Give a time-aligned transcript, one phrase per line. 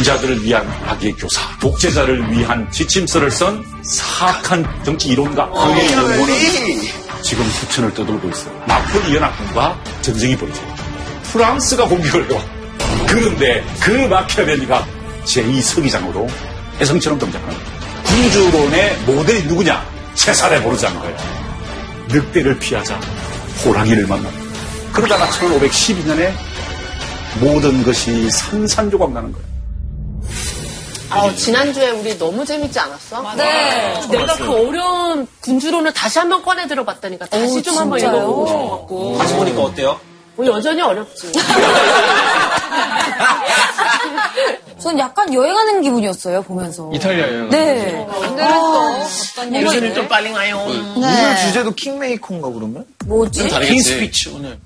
[0.00, 6.34] 남자들을 위한 악의 교사, 독재자를 위한 지침서를 쓴 사악한 정치 이론가 그의 영혼은
[7.22, 8.64] 지금 수천을 떠돌고 있어요.
[8.66, 10.66] 나폴리 연합군과 전쟁이 벌어져요.
[11.24, 12.42] 프랑스가 공격을 해요.
[13.06, 14.86] 그런데 그 마키아벨리가
[15.24, 16.26] 제2 서기장으로
[16.80, 17.70] 해성처럼 등장하는 거예요.
[18.04, 19.84] 군주론의 모델이 누구냐?
[20.14, 21.16] 세살에 모르자는 거예요.
[22.08, 22.98] 늑대를 피하자
[23.64, 24.44] 호랑이를 만납니다.
[24.92, 26.32] 그러다가 1512년에
[27.38, 29.59] 모든 것이 산산조각 나는 거예요.
[31.10, 33.34] 아, 지난주에 우리 너무 재밌지 않았어?
[33.36, 34.00] 네.
[34.10, 37.98] 내가 그 어려운 군주론을 다시 한번 꺼내 들어봤다니까 다시 오, 좀 한번?
[37.98, 39.18] 읽어보고 싶어갖고.
[39.18, 40.00] 다시 보니까 어때요?
[40.36, 41.32] 뭐 여전히 어렵지.
[44.78, 46.90] 전 약간 여행하는 기분이었어요, 보면서.
[46.94, 47.50] 이탈리아 여행.
[47.50, 48.06] 네.
[48.22, 49.60] 안 되겠어.
[49.76, 50.64] 요즘은 좀 빨리 가요.
[50.96, 52.86] 오늘 주제도 킹메이커인가 그러면?
[53.04, 53.48] 뭐지?
[53.48, 54.58] King Speech 오늘.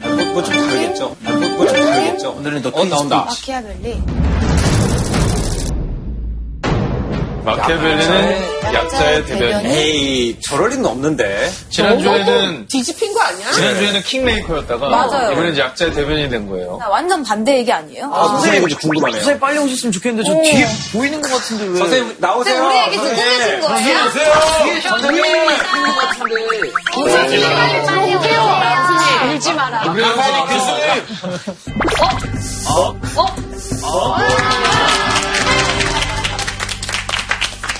[0.00, 1.16] 뭐좀 다르겠죠?
[1.20, 2.30] 뭐좀 다르겠죠?
[2.32, 3.16] 오늘은 더 어, 나온다.
[3.26, 4.02] 마키아벨리.
[7.44, 9.66] 마키아벨리는 약자의 대변인.
[9.66, 11.50] 에이, 저럴 리는 없는데.
[11.70, 13.50] 지난주에는 뒤집힌 거 아니야?
[13.50, 15.32] 지난주에는 킹메이커였다가 맞아요.
[15.32, 16.76] 이번엔 이제 약자의 대변인이 된 거예요.
[16.78, 18.10] 나 완전 반대 얘기 아니에요?
[18.12, 19.16] 아, 무슨 얘기인지 궁금하네요.
[19.20, 21.78] 선생님 빨리 오셨으면 좋겠는데 저 뒤에 보이는 것 같은데 왜?
[21.78, 22.64] 선생님, 나오세요.
[22.64, 23.62] 우리 얘기 듣고 계신 거예요?
[29.34, 29.82] 울지 마라.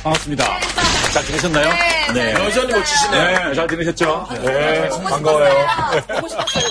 [0.03, 0.45] 반갑습니다.
[1.12, 1.69] 잘 지내셨나요?
[2.14, 2.33] 네.
[2.34, 3.25] 여전히 멋지시네.
[3.48, 4.27] 네, 잘 지내셨죠?
[4.42, 5.67] 네, 반가워요.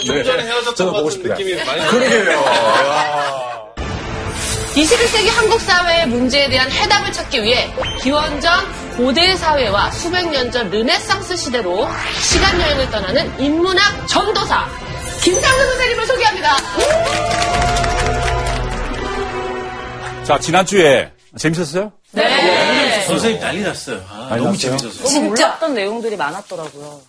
[0.07, 1.29] 여전히 헤어졌던 저도 것 보고 같은 싶다.
[1.35, 2.43] 느낌이 많이 그러게요.
[4.75, 7.69] 21세기 한국 사회의 문제에 대한 해답을 찾기 위해
[8.01, 8.51] 기원전
[8.97, 11.87] 고대 사회와 수백 년 전 르네상스 시대로
[12.21, 14.67] 시간 여행을 떠나는 인문학 전도사
[15.23, 16.55] 김상근 선생님을 소개합니다.
[20.25, 21.91] 자, 지난주에 재밌었어요?
[22.11, 22.80] 네.
[23.07, 24.01] 선생님 난리 났어요.
[24.09, 24.77] 아, 많이 너무 났어요?
[24.77, 25.07] 재밌었어요.
[25.07, 25.27] 진짜.
[25.27, 26.99] 몰랐던 내용들이 많았더라고요.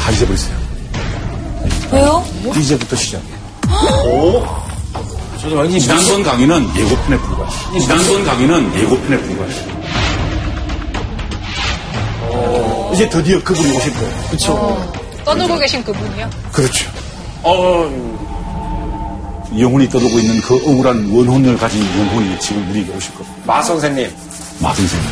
[0.00, 0.56] 다 잊어버리세요.
[1.92, 2.24] 왜요?
[2.56, 3.38] 이제부터 시작이에요.
[5.40, 7.80] 저도 완전히 지난번 강의는 예고편에 불과해요.
[7.80, 9.78] 지난번 강의는 예고편에 불과해요.
[12.94, 14.22] 이제 드디어 그분이 오실 거예요.
[14.28, 14.92] 그렇죠.
[15.24, 16.28] 떠들고 계신 그분이요?
[16.52, 16.90] 그렇죠.
[19.56, 23.42] 영혼이 떠돌고 있는 그 억울한 원혼을 가진 영혼이 지금 우리에게 오실 겁니다.
[23.46, 24.10] 마 선생님.
[24.60, 25.08] 마 선생님.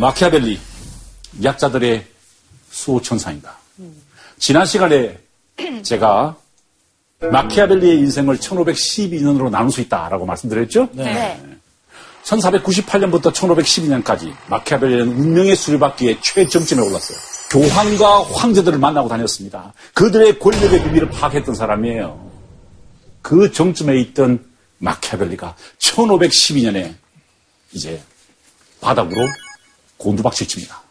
[0.00, 0.60] 마키아벨리,
[1.42, 2.06] 약자들의
[2.70, 3.56] 수호천사입니다.
[4.38, 5.18] 지난 시간에
[5.82, 6.36] 제가
[7.20, 10.90] 마키아벨리의 인생을 1512년으로 나눌 수 있다라고 말씀드렸죠?
[10.92, 11.40] 네.
[12.24, 17.16] 1498년부터 1512년까지 마키아벨리는 운명의 수리받기에 최정점에 올랐어요.
[17.50, 19.72] 교황과 황제들을 만나고 다녔습니다.
[19.94, 22.30] 그들의 권력의 비밀을 파악했던 사람이에요.
[23.22, 24.44] 그 정점에 있던
[24.78, 26.94] 마키아벨리가 1512년에
[27.72, 28.02] 이제
[28.80, 29.26] 바닥으로
[29.96, 30.82] 곤두박질 칩니다.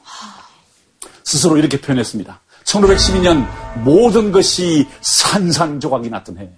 [1.23, 2.39] 스스로 이렇게 표현했습니다.
[2.63, 3.47] 1512년
[3.83, 6.49] 모든 것이 산산조각이 났던 해.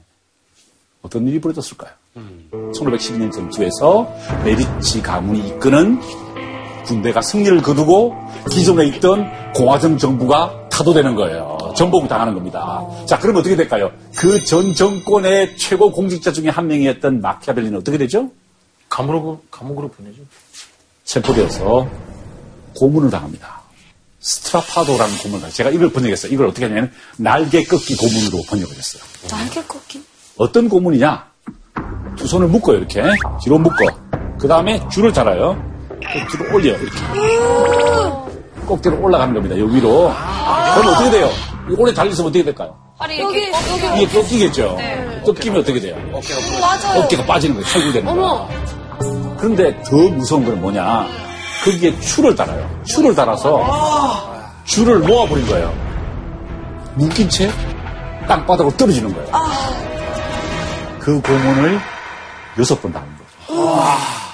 [1.01, 1.91] 어떤 일이 벌어졌을까요?
[2.51, 4.13] 1512년 전투에서
[4.43, 6.01] 메디치 가문이 이끄는
[6.85, 8.15] 군대가 승리를 거두고
[8.51, 11.57] 기존에 있던 공화정 정부가 타도되는 거예요.
[11.75, 12.81] 전복을 당하는 겁니다.
[13.07, 13.91] 자, 그럼 어떻게 될까요?
[14.15, 18.29] 그 전 정권의 최고 공직자 중에 한 명이었던 마키아벨리는 어떻게 되죠?
[18.89, 20.21] 감옥으로, 감옥으로 보내죠.
[21.03, 21.87] 체포되어서
[22.75, 23.61] 고문을 당합니다.
[24.19, 25.49] 스트라파도라는 고문을.
[25.51, 26.31] 제가 이걸 번역했어요.
[26.31, 29.03] 이걸 어떻게 하냐면 날개 꺾기 고문으로 번역을 했어요.
[29.29, 30.03] 날개 꺾기?
[30.37, 31.25] 어떤 고문이냐?
[32.17, 33.01] 두 손을 묶어요, 이렇게.
[33.43, 33.75] 뒤로 묶어.
[34.39, 35.61] 그 다음에 줄을 달아요.
[35.89, 36.97] 그 줄을 올려, 이렇게.
[38.67, 40.13] 꼭대로 올라가는 겁니다, 여기 위로.
[40.75, 41.29] 그럼 어떻게 돼요?
[41.69, 42.75] 이 오래 달리면 어떻게 될까요?
[42.99, 44.03] 팔이 여기, 여기.
[44.03, 44.77] 이게 꺾이겠죠?
[45.25, 45.95] 꺾이면 어떻게 돼요?
[46.61, 47.01] 맞아요.
[47.03, 48.49] 어깨가 빠지는 거예요, 탈구되는 거예요.
[49.37, 51.07] 그런데 더 무서운 건 뭐냐?
[51.63, 52.67] 거기에 줄을 달아요.
[52.85, 54.35] 줄을 달아서
[54.65, 55.73] 줄을 모아버린 거예요.
[56.95, 57.51] 묶인 채
[58.27, 59.29] 땅바닥으로 떨어지는 거예요.
[60.99, 61.79] 그 고문을
[62.59, 63.09] 여섯 번 당한
[63.47, 64.26] 거죠.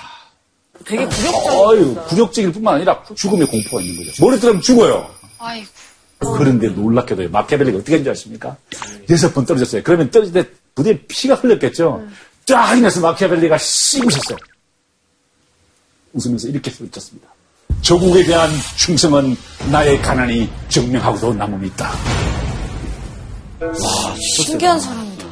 [0.86, 1.04] 되게.
[1.06, 4.26] 어유 굴욕적일 뿐만 아니라 죽음의 공포가 있는 거죠.
[4.26, 5.10] 머리 들으면 죽어요.
[5.40, 5.68] 아이고.
[6.38, 8.56] 그런데 놀랍게도 마키아벨리가 어떻게 했는지 아십니까?
[9.10, 9.84] 여섯 번 떨어졌어요.
[9.84, 12.08] 그러면 떨어질 때 부대에 피가 흘렸겠죠.
[12.46, 14.38] 쫙 인해서 마키아벨리가 씩 웃었어요.
[16.14, 17.28] 웃으면서 이렇게 소리쳤습니다.
[17.82, 19.36] 조국에 대한 충성은
[19.72, 21.92] 나의 가난이 증명하고도 남음이 있다.
[24.46, 25.26] 신기한 사람이다.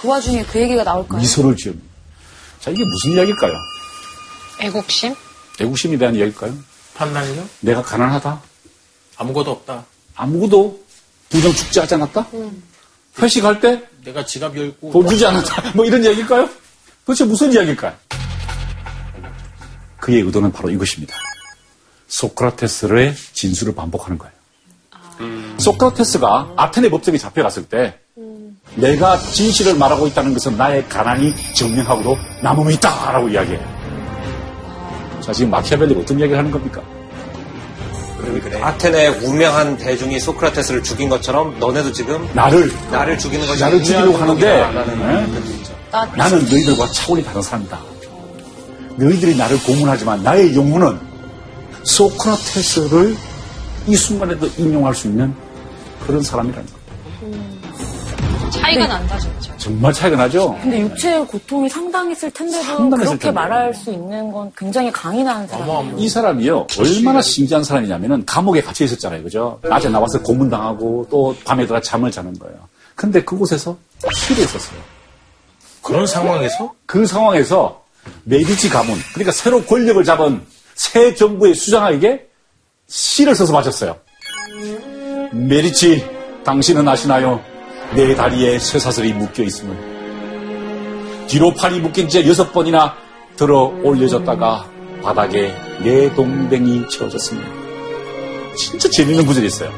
[0.00, 1.20] 그 와중에 그 얘기가 나올까요?
[1.20, 1.86] 미소를 지읍니다.
[2.60, 3.52] 자, 이게 무슨 이야기일까요?
[4.60, 5.14] 애국심?
[5.60, 6.54] 애국심에 대한 이야기일까요?
[6.94, 7.48] 판단이요?
[7.60, 8.40] 내가 가난하다?
[9.16, 9.84] 아무것도 없다.
[10.14, 10.82] 아무것도
[11.28, 12.26] 부정 축제하지 않았다?
[13.20, 15.72] 회식할 때돈 내가 지갑 열고 주지 않는다.
[15.74, 16.48] 뭐 이런 이야기일까요?
[17.06, 17.94] 도대체 무슨 이야기일까요?
[20.00, 21.14] 그의 의도는 바로 이것입니다.
[22.08, 24.32] 소크라테스의 진술을 반복하는 거예요.
[25.58, 27.98] 소크라테스가 아테네 법정에 잡혀갔을 때
[28.74, 33.81] 내가 진실을 말하고 있다는 것은 나의 가난이 증명하고도 남음이 있다라고 이야기해요.
[35.22, 36.82] 자, 지금 마키아벨리가 어떤 이야기를 하는 겁니까?
[38.62, 44.66] 아테네의 우명한 대중이 소크라테스를 죽인 것처럼 너네도 지금 나를, 나를 죽이는 것이 나를 죽이려고 하는데,
[44.96, 45.26] 네?
[46.16, 47.78] 나는 너희들과 차원이 다른 사람이다.
[48.96, 50.98] 너희들이 나를 고문하지만 나의 영혼은
[51.84, 53.16] 소크라테스를
[53.88, 55.34] 이 순간에도 인용할 수 있는
[56.06, 56.82] 그런 사람이라는 거예요.
[58.52, 59.56] 차이가 난다, 진짜.
[59.56, 60.58] 정말 차이가 나죠?
[60.62, 63.30] 근데 육체의 고통이 상당했을 텐데도 상당했을 그렇게 텐데.
[63.32, 65.98] 말할 수 있는 건 굉장히 강인한 사람이에요.
[65.98, 69.22] 이 사람이요, 얼마나 신기한 사람이냐면은 감옥에 갇혀 있었잖아요.
[69.22, 69.58] 그죠?
[69.62, 72.56] 낮에 나와서 고문 당하고 또 밤에 들어 잠을 자는 거예요.
[72.94, 73.76] 근데 그곳에서
[74.14, 74.78] 실에 있었어요.
[75.80, 77.82] 그런 상황에서 그 상황에서
[78.24, 80.42] 메디치 가문, 그러니까 새로 권력을 잡은
[80.74, 82.28] 새 정부의 수장에게
[82.88, 83.96] 시를 써서 바쳤어요.
[85.32, 86.04] 메디치,
[86.44, 87.42] 당신은 아시나요?
[87.94, 91.26] 내 다리에 쇠사슬이 묶여 있음을.
[91.28, 92.94] 뒤로 팔이 묶인 채 여섯 번이나
[93.36, 94.66] 들어 올려졌다가
[95.02, 97.48] 바닥에 내 동댕이 채워졌습니다.
[98.56, 99.70] 진짜 재밌는 구절이 있어요.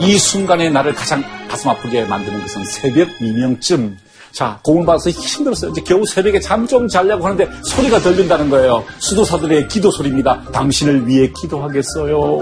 [0.00, 3.96] 이 순간에 나를 가장 가슴 아프게 만드는 것은 새벽 미명쯤.
[4.32, 5.70] 자, 공을 받아서 힘들었어요.
[5.70, 8.84] 이제 겨우 새벽에 잠 좀 자려고 하는데 소리가 들린다는 거예요.
[8.98, 10.42] 수도사들의 기도 소리입니다.
[10.52, 12.40] 당신을 위해 기도하겠어요.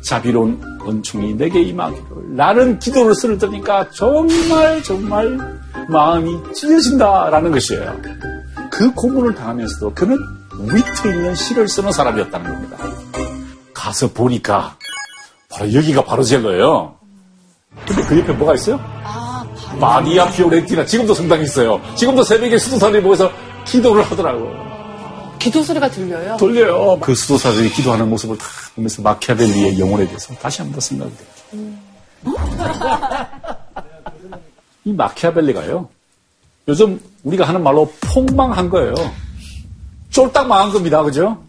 [0.00, 2.36] 자비로운 은총이 내게 임하기를.
[2.36, 5.38] 나는 기도를 쓰를 때니까 정말 정말
[5.88, 7.96] 마음이 찢어진다라는 것이에요.
[8.70, 10.18] 그 고문을 당하면서도 그는
[10.58, 12.76] 위트 있는 시를 쓰는 사람이었다는 겁니다.
[13.74, 14.76] 가서 보니까
[15.50, 16.96] 바로 여기가 바로젤로예요.
[17.86, 18.80] 근데 그 옆에 뭐가 있어요?
[19.78, 21.80] 마리아 피오렌티나 지금도 성당이 있어요.
[21.94, 23.30] 지금도 새벽에 수도사들이 모여서
[23.64, 24.79] 기도를 하더라고요.
[25.40, 26.36] 기도 소리가 들려요.
[26.36, 27.00] 돌려요.
[27.00, 28.44] 그 수도사들이 기도하는 모습을 다
[28.74, 31.74] 보면서 마키아벨리의 영혼에 대해서 다시 한번 생각이 돼요.
[34.84, 35.88] 이 마키아벨리가요.
[36.68, 38.94] 요즘 우리가 하는 말로 폭망한 거예요.
[40.10, 41.02] 쫄딱 망한 겁니다.
[41.02, 41.42] 그죠?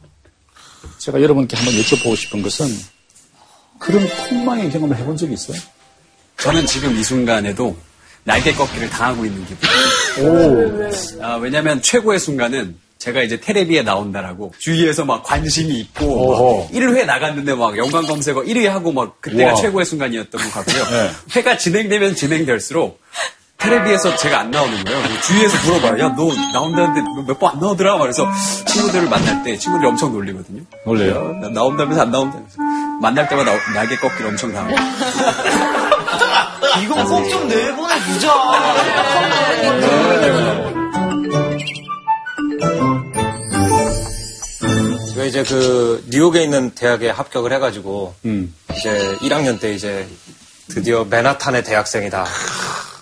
[0.97, 2.67] 제가 여러분께 한번 여쭤보고 싶은 것은
[3.77, 5.57] 그런 폭망의 경험을 해본 적이 있어요?
[6.37, 7.75] 저는 지금 이 순간에도
[8.23, 9.69] 날개 꺾기를 당하고 있는 기분.
[10.23, 11.23] 오.
[11.23, 16.67] 아, 왜냐면 최고의 순간은 제가 이제 테레비에 나온다라고 주위에서 막 관심이 있고.
[16.67, 19.59] 막 1회 나갔는데 막 연관 검색어 1위 하고 막 그때가 우와.
[19.61, 20.83] 최고의 순간이었던 것 같고요.
[20.85, 21.09] 네.
[21.35, 23.01] 회가 진행되면 진행될수록
[23.57, 25.01] 테레비에서 제가 안 나오는 거예요.
[25.23, 26.03] 주위에서 물어봐요.
[26.03, 27.97] 야, 너 나온다는데 몇 번 안 나오더라?
[27.97, 28.27] 그래서
[28.67, 30.61] 친구들을 만날 때 친구들이 엄청 놀리거든요.
[30.85, 31.37] 놀래요?
[31.41, 32.55] 나- 나온다면서 안 나온다면서.
[33.01, 34.77] 만날 때마다 날개 꺾기를 엄청 당해요.
[36.83, 38.31] 이거 꼭 좀 내보내주자.
[45.21, 48.53] 제가 이제 그 뉴욕에 있는 대학에 합격을 해가지고 음.
[48.75, 50.07] 이제 1학년 때 이제
[50.67, 52.25] 드디어 맨하탄의 대학생이다.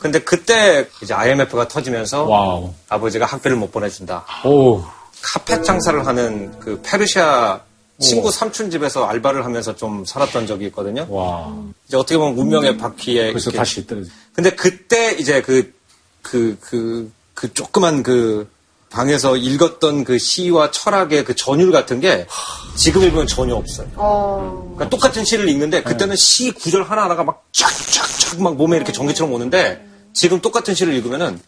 [0.01, 2.73] 근데 그때 이제 IMF가 터지면서 wow.
[2.89, 4.25] 아버지가 학비를 못 보내준다.
[4.45, 4.83] 오.
[5.21, 7.61] 카펫 장사를 하는 그 페르시아
[7.99, 11.05] 친구 삼촌 집에서 알바를 하면서 좀 살았던 적이 있거든요.
[11.09, 11.53] 와.
[11.87, 14.09] 이제 어떻게 보면 운명의 바퀴에 그래서 다시 떨어져.
[14.33, 15.73] 근데 그때 이제 그,
[16.21, 18.49] 그, 그, 그 조그만 그
[18.89, 22.27] 방에서 읽었던 그 시와 철학의 그 전율 같은 게
[22.75, 23.87] 지금 읽으면 전혀 없어요.
[23.95, 29.85] 그러니까 똑같은 시를 읽는데 그때는 시 구절 하나하나가 막 쫙쫙쫙 막 몸에 이렇게 전기처럼 오는데
[30.13, 31.39] 지금 똑같은 시를 읽으면은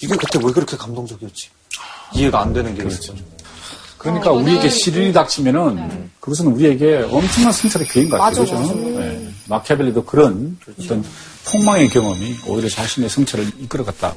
[0.00, 1.48] 이게 그때 왜 그렇게 감동적이었지?
[2.14, 3.16] 이해가 안 되는 게 있어요.
[3.96, 8.44] 그러니까 우리에게 시련이 닥치면은 그것은 우리에게 엄청난 승차의 기회인 것 같아요.
[8.44, 8.74] 그죠?
[8.74, 9.32] 네.
[9.46, 11.04] 마키아벨리도 그런 어떤
[11.46, 14.14] 폭망의 경험이 오히려 자신의 승차를 이끌어갔다.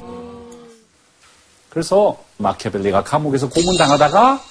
[1.68, 4.42] 그래서 마키아벨리가 감옥에서 고문당하다가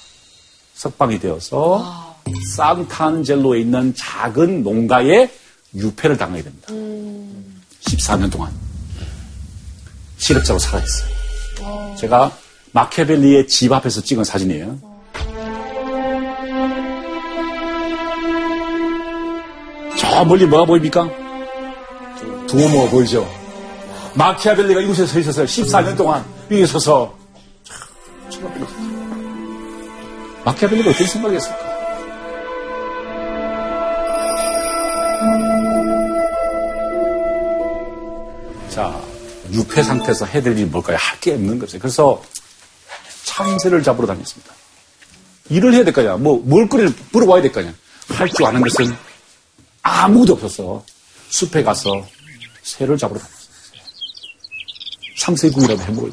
[0.74, 2.14] 석방이 되어서
[2.56, 5.30] 산탄젤로에 있는 작은 농가에
[5.74, 6.68] 유폐를 당하게 됩니다.
[7.84, 8.52] 14년 동안
[10.18, 11.96] 실업자로 살아있어요.
[11.98, 12.32] 제가
[12.72, 14.78] 마키아벨리의 집 앞에서 찍은 사진이에요.
[19.98, 21.08] 저 멀리 뭐가 보입니까?
[22.46, 23.28] 두오모가 보이죠?
[24.14, 25.46] 마키아벨리가 이곳에 서 있었어요.
[25.46, 27.16] 14년 동안 여기 서서
[28.30, 28.56] 있었어요.
[30.44, 31.66] 마키아벨리가 어떤 생각이었을까?
[38.70, 39.00] 자,
[39.52, 40.96] 유폐 상태에서 해드릴 일이 뭘까요?
[41.00, 41.78] 할 게 없는 거죠.
[41.78, 42.22] 그래서
[43.24, 44.52] 참새를 잡으러 다녔습니다.
[45.48, 46.16] 일을 해야 될거 아니야.
[46.16, 47.72] 뭐, 먹을거리를 물어봐야 될거 아니야.
[48.08, 48.94] 할줄 아는 것은
[49.82, 50.84] 아무도 없었어.
[51.30, 52.06] 숲에 가서
[52.62, 53.36] 새를 잡으러 다녔어.
[55.16, 56.12] 삼세구이라도 해먹어요.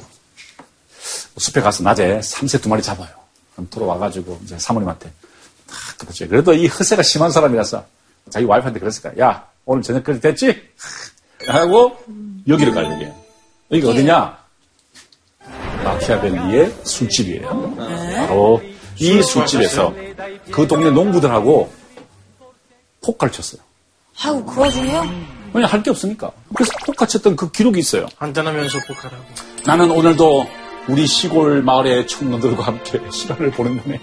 [1.43, 3.09] 숲에 가서 낮에 삼세 두 마리 잡아요.
[3.53, 5.11] 그럼 돌아와가지고 이제 사모님한테
[5.67, 6.27] 탁 그렇죠.
[6.27, 7.85] 그래도 이 허세가 심한 사람이라서
[8.29, 9.13] 자기 와이프한테 그랬을 거야.
[9.27, 10.61] 야 오늘 저녁까지 됐지?
[11.47, 11.97] 하고
[12.47, 13.07] 여기를 가요 여기.
[13.71, 14.37] 여기가 어디냐?
[15.83, 17.75] 마키아벨리의 술집이에요.
[18.27, 18.61] 바로
[18.97, 19.93] 이 술집에서
[20.51, 21.73] 그 동네 농부들하고
[23.03, 23.61] 포카를 쳤어요.
[24.21, 25.03] 아이고, 그 와중에요?
[25.53, 26.31] 왜냐 할 게 없으니까.
[26.55, 28.07] 그래서 포카 쳤던 그 기록이 있어요.
[28.17, 29.23] 한잔하면서 포카라고.
[29.65, 30.47] 나는 오늘도
[30.87, 33.99] 우리 시골 마을의 청년들과 함께 시간을 보낸다네.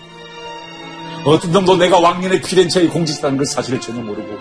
[1.27, 4.39] 어떤 놈도 내가 왕년의 피렌체의 공직자라는 그 사실을 전혀 모르고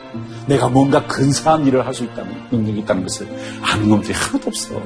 [0.48, 3.27] 내가 뭔가 근사한 일을 할 수 있다는 능력이 있다는 것을
[3.62, 4.81] 아는 놈들이 하나도 없어.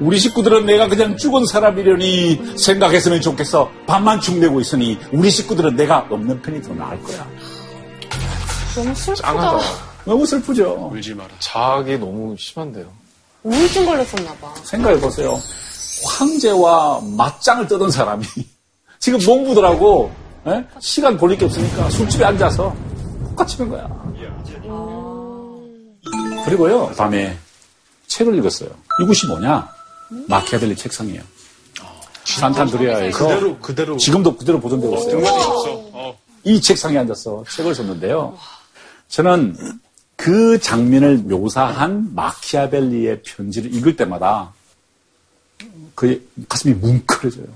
[0.00, 3.70] 우리 식구들은 내가 그냥 죽은 사람이려니 생각했으면 좋겠어.
[3.86, 7.24] 밥만 축내고 있으니 우리 식구들은 내가 없는 편이 더 나을 거야.
[8.74, 9.28] 너무 슬프다.
[9.28, 9.58] 짱하다.
[10.04, 10.90] 너무 슬프죠.
[10.92, 11.30] 울지 마라.
[11.38, 12.86] 자학이 너무 심한데요.
[13.44, 14.52] 우울증 걸렸었나 봐.
[14.64, 15.40] 생각해 보세요.
[16.04, 18.24] 황제와 맞짱을 뜨던 사람이
[18.98, 20.10] 지금 농부들하고
[20.46, 20.64] 예?
[20.80, 22.74] 시간 돌릴 게 없으니까 술집에 앉아서
[23.34, 23.88] 똑같이 는 거야.
[26.44, 27.36] 그리고요, 밤에
[28.06, 28.68] 책을 읽었어요.
[29.02, 29.68] 이것이 뭐냐?
[30.28, 31.22] 마키아벨리 책상이에요.
[32.24, 33.96] 산탄드리아에서 그대로, 그대로.
[33.96, 36.16] 지금도 그대로 보존되고 있어요.
[36.44, 38.36] 이 책상에 앉아서 책을 썼는데요.
[39.08, 39.56] 저는
[40.16, 44.52] 그 장면을 묘사한 마키아벨리의 편지를 읽을 때마다
[45.94, 47.46] 그 가슴이 뭉클해져요.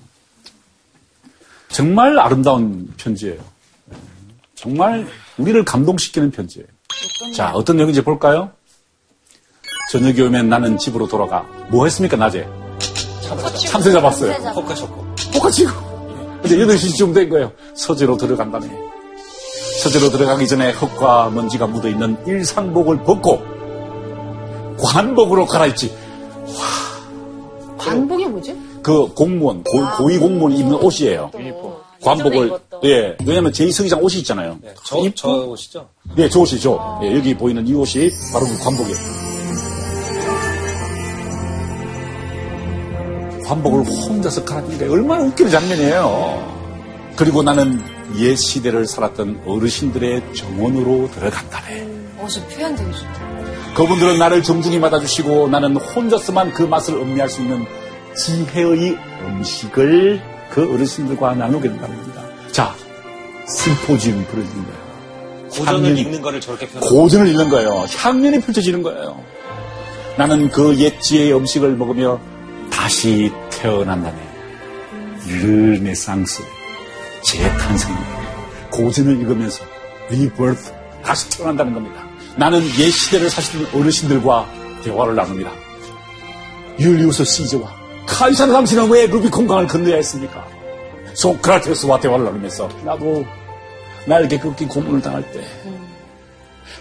[1.69, 3.39] 정말 아름다운 편지예요.
[4.55, 6.67] 정말 우리를 감동시키는 편지예요.
[7.35, 8.51] 자, 어떤 내용인지 볼까요?
[9.93, 11.43] 저녁이 오면 나는 집으로 돌아가.
[11.71, 12.49] 뭐 했습니까, 낮에?
[13.71, 14.55] 참새 잡았어요.
[14.55, 15.15] 포카 쳤고.
[15.33, 15.71] 똑같이고.
[16.43, 17.53] 근데 8시쯤 된 거예요.
[17.75, 18.69] 서재로 들어간다네.
[19.83, 23.43] 서재로 들어가기 전에 흙과 먼지가 묻어있는 일상복을 벗고
[24.83, 25.97] 관복으로 갈아입지.
[27.79, 28.57] 관복이 뭐지?
[28.83, 31.31] 그 공무원, 고, 위 공무원이 입는 옷이에요.
[32.03, 32.81] 관복을, 입었던.
[32.85, 33.17] 예.
[33.25, 34.59] 왜냐면 제2 서기장 옷이 있잖아요.
[34.85, 35.89] 저, 저 옷이죠?
[36.17, 37.01] 예, 저 옷이죠.
[37.03, 38.97] 예, 여기 보이는 이 옷이 바로 그 관복이에요.
[43.47, 46.59] 관복을 혼자서 갈아입는 게 얼마나 웃기는 장면이에요.
[47.17, 47.81] 그리고 나는
[48.19, 51.83] 옛 시대를 살았던 어르신들의 정원으로 들어간다네.
[52.19, 53.38] 어, 저 표현 되게 좋다.
[53.75, 57.65] 그분들은 나를 정중히 받아주시고 나는 혼자서만 그 맛을 음미할 수 있는
[58.17, 60.21] 지혜의 음식을
[60.51, 62.23] 그 어르신들과 나누게 된다는 겁니다.
[62.51, 62.75] 자,
[63.47, 64.89] 심포지움이 벌어지는 거예요.
[65.51, 66.95] 고전을 향연이- 읽는 거를 저렇게 표현하고.
[66.95, 67.87] 고전을 읽는 거예요.
[67.97, 69.23] 향연이 펼쳐지는 거예요.
[70.17, 72.19] 나는 그 옛 지혜의 음식을 먹으며
[72.71, 74.17] 다시 태어난다네.
[75.27, 76.43] 르네상스,
[77.23, 77.95] 재탄생,
[78.71, 79.65] 고전을 읽으면서
[80.11, 80.73] rebirth,
[81.05, 82.08] 다시 태어난다는 겁니다.
[82.37, 84.47] 나는 옛 시대를 사시는 어르신들과
[84.85, 85.51] 대화를 나눕니다.
[86.79, 87.75] 율리우스 시저와
[88.07, 90.47] 카이사르 당신은 왜 루비콘강을 건너야 했습니까?
[91.15, 93.25] 소크라테스와 대화를 나누면서 나도
[94.07, 95.45] 나에게 그렇게 고문을 당할 때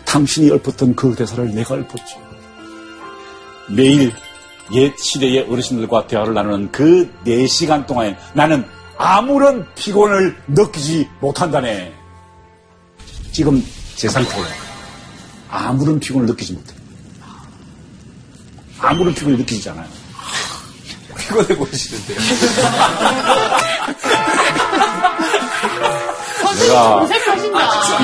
[0.05, 2.15] 당신이 읊었던 그 대사를 내가 읊었지.
[3.69, 4.13] 매일
[4.73, 8.65] 옛 시대의 어르신들과 대화를 나누는 그 4시간 동안에 나는
[8.97, 11.93] 아무런 피곤을 느끼지 못한다네.
[13.31, 13.63] 지금
[13.95, 14.66] 제 상태예요.
[15.49, 16.73] 아무런 피곤을 느끼지 못해.
[18.79, 19.87] 아무런 피곤을 느끼지 않아요.
[21.17, 22.17] 피곤해 보이시는데요.
[26.59, 27.07] 내가.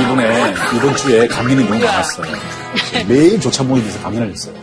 [0.02, 2.32] 이번에 이번 주에 감기는 너무 많았어요.
[3.08, 4.56] 매일 조차 모임에서 감기를 했어요.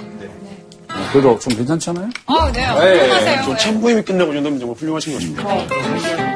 [0.89, 2.09] 어, 그래도 좀 괜찮지 않아요?
[2.27, 2.79] 아, 네요.
[2.79, 3.43] 네, 하세요.
[3.45, 6.30] 저 참부임이 끝나고 이 정도면 정말 훌륭하신 것 같습니다.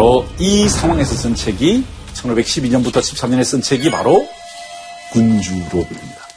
[0.00, 4.26] 바로 이 상황에서 쓴 책이 1512년부터 13년에 쓴 책이 바로
[5.12, 6.29] 군주로입니다.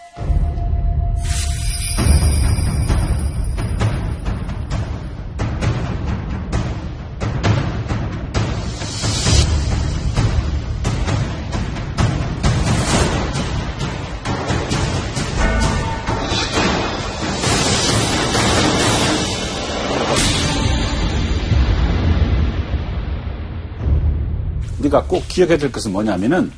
[24.94, 26.52] 우리가 꼭 기억해야 될 것은 뭐냐면은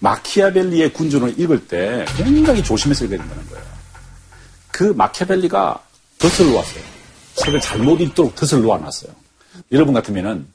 [0.00, 3.64] 마키아벨리의 군주론을 읽을 때 굉장히 조심해서 읽어야 된다는 거예요.
[4.70, 5.82] 그 마키아벨리가
[6.18, 6.82] 덫을 놓았어요.
[7.34, 9.12] 책을 잘못 읽도록 덫을 놓아놨어요.
[9.72, 10.46] 여러분 같으면은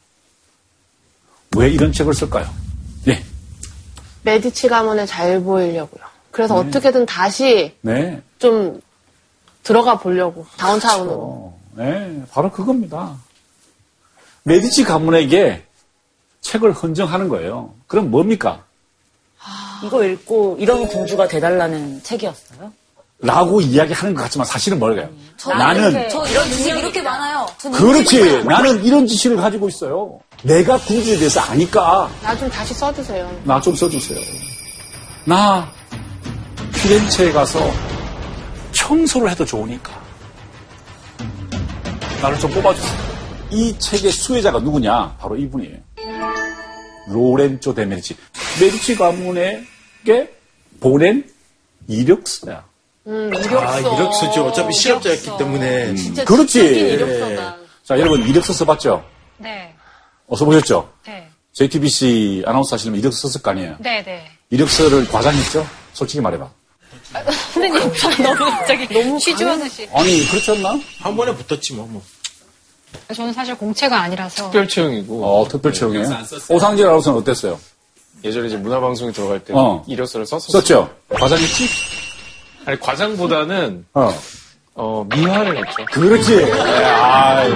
[1.56, 2.50] 왜 이런 책을 쓸까요?
[3.06, 3.24] 네,
[4.24, 6.04] 메디치 가문에 잘 보이려고요.
[6.32, 8.82] 그래서 어떻게든 다시 네, 좀
[9.62, 11.14] 들어가 보려고 다운타운으로.
[11.14, 13.18] 어, 네, 바로 그겁니다.
[14.44, 15.64] 메디치 가문에게
[16.44, 17.74] 책을 헌정하는 거예요.
[17.88, 18.64] 그럼 뭡니까?
[19.84, 22.72] 이거 읽고 이런 군주가 돼달라는 책이었어요?
[23.20, 25.10] 라고 이야기하는 것 같지만 사실은 뭘까요?
[25.48, 27.46] 나는 저 이런 지식이 이렇게 많아요.
[27.58, 28.44] 저는 그렇지.
[28.44, 30.20] 나는 이런 지식을 가지고 있어요.
[30.44, 33.42] 내가 군주에 대해서 아니까 나 좀 다시 써주세요.
[33.46, 34.20] 나 좀 써주세요.
[35.26, 35.70] 나
[36.76, 37.60] 피렌체에 가서
[38.74, 39.92] 청소를 해도 좋으니까
[42.22, 43.14] 나를 좀 뽑아주세요.
[43.52, 45.16] 이 책의 수혜자가 누구냐?
[45.20, 45.78] 바로 이분이에요.
[47.08, 48.16] 로렌조 데 메디치.
[48.62, 50.34] 메디치 가문에게
[50.80, 51.30] 보낸
[51.88, 52.64] 이력서야.
[53.08, 53.60] 음, 이력서.
[53.60, 54.46] 아, 이력서죠.
[54.46, 55.38] 어차피 실업자였기 이력서.
[55.38, 55.96] 때문에.
[55.96, 56.60] 진짜 그렇지.
[56.60, 57.58] 이력서다.
[57.84, 59.06] 자, 여러분 이력서 써봤죠?
[59.38, 59.74] 네.
[60.28, 60.90] 어, 써보셨죠?
[61.06, 61.28] 네.
[61.52, 63.76] JTBC 아나운서 하시려면 이력서 썼을 거 아니에요?
[63.80, 64.26] 네, 네.
[64.50, 65.68] 이력서를 과장했죠?
[65.94, 66.50] 솔직히 말해봐.
[67.54, 69.88] 선생님, 저 너무 갑자기 너무 취조하듯이.
[69.94, 70.80] 아니, 그렇지 않나?
[71.00, 71.86] 한 번에 붙었지 뭐.
[71.88, 72.02] 뭐.
[73.14, 74.44] 저는 사실 공채가 아니라서.
[74.46, 76.06] 특별 채용이고 어, 특별 채용이에요.
[76.14, 76.56] 안 썼어요.
[76.56, 77.60] 오상진 아나운서는 어땠어요?
[78.24, 79.84] 예전에 이제 문화방송에 들어갈 때 어.
[79.88, 80.62] 이력서를 썼었어요.
[80.62, 80.90] 썼죠?
[81.10, 81.68] 과장했지?
[82.66, 84.14] 아니 과장보다는 어.
[84.76, 85.86] 어, 미화를 했죠.
[85.92, 86.46] 그렇지.
[86.52, 87.52] 아이,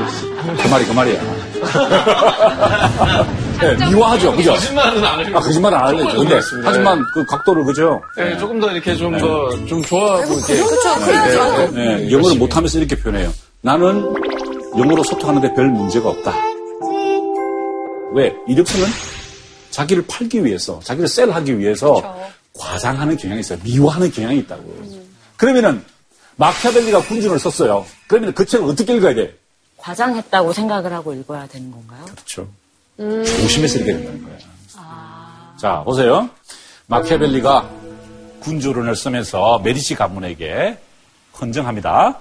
[0.62, 1.20] 그 말이 그 말이야.
[3.60, 4.36] 네, 미화하죠.
[4.36, 4.52] 그죠?
[4.52, 5.38] 거짓말은 안 하려고.
[5.38, 5.98] 아, 거짓말은 안.
[5.98, 6.70] 조금 근데, 그렇습니다.
[6.70, 8.00] 하지만 그 각도를, 그죠?
[8.16, 10.96] 네, 조금 더 이렇게 좀 더좀 좋아하고 이렇게 그렇죠.
[11.04, 11.72] 그래야죠.
[11.74, 13.34] 네, 영어를 못하면서 이렇게 표현해요.
[13.62, 14.14] 나는
[14.76, 16.34] 영어로 소통하는데 별 문제가 없다.
[18.14, 18.36] 왜?
[18.48, 18.88] 이력서는
[19.70, 22.32] 자기를 팔기 위해서, 자기를 셀하기 위해서 그렇죠.
[22.58, 23.60] 과장하는 경향이 있어요.
[23.64, 24.64] 미화하는 경향이 있다고.
[25.36, 25.84] 그러면은
[26.38, 27.86] 마키아벨리가 군주를 썼어요.
[28.08, 29.36] 그러면 그 책을 어떻게 읽어야 돼?
[29.78, 32.06] 과장했다고 생각을 하고 읽어야 되는 건가요?
[32.06, 32.48] 그렇죠.
[32.98, 34.38] 조심해서 읽어야 된다는 거야.
[35.60, 36.30] 자, 보세요.
[36.88, 37.70] 마키아벨리가
[38.40, 40.78] 군주론을 쓰면서 메디치 가문에게
[41.40, 42.20] 헌정합니다.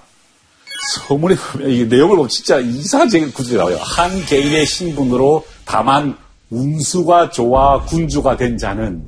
[0.79, 3.77] 서문에 보면 이 내용을 보면 진짜 이상한 구절이 나와요.
[3.81, 6.15] 한 개인의 신분으로 다만
[6.49, 9.01] 운수가 좋아 군주가 된 자는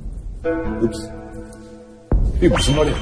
[0.44, 1.08] 없어.
[2.38, 2.96] 이게 무슨 말이에요?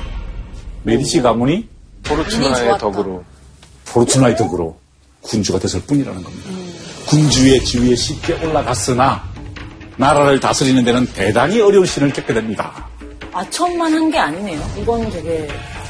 [0.84, 1.68] 메디치 가문이
[2.04, 3.24] 포르투나의 덕으로
[3.86, 4.76] 포르투나의 덕으로
[5.22, 6.50] 군주가 됐을 뿐이라는 겁니다.
[7.06, 9.22] 군주의 지위에 쉽게 올라갔으나
[9.96, 12.86] 나라를 다스리는 데는 대단히 어려운 신을 겪게 됩니다.
[13.32, 14.60] 아첨만 한 게 아니네요.
[14.80, 15.48] 이건 되게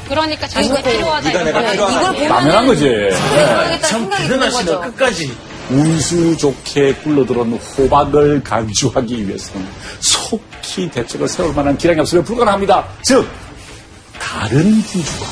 [0.09, 1.27] 그러니까 자기가 필요하다.
[1.29, 1.71] 네가 내가 거예요.
[1.71, 1.99] 필요하다.
[1.99, 2.83] 이걸 보면 당연한 거지.
[2.85, 3.79] 네.
[3.81, 4.79] 참 대단하시다.
[4.81, 5.37] 끝까지.
[5.69, 9.67] 운수 좋게 굴러들어온 호박을 간주하기 위해서는
[9.99, 12.87] 속히 대책을 세울 만한 기량이 없으면 불가능합니다.
[13.03, 13.29] 즉,
[14.19, 15.25] 다른 군주가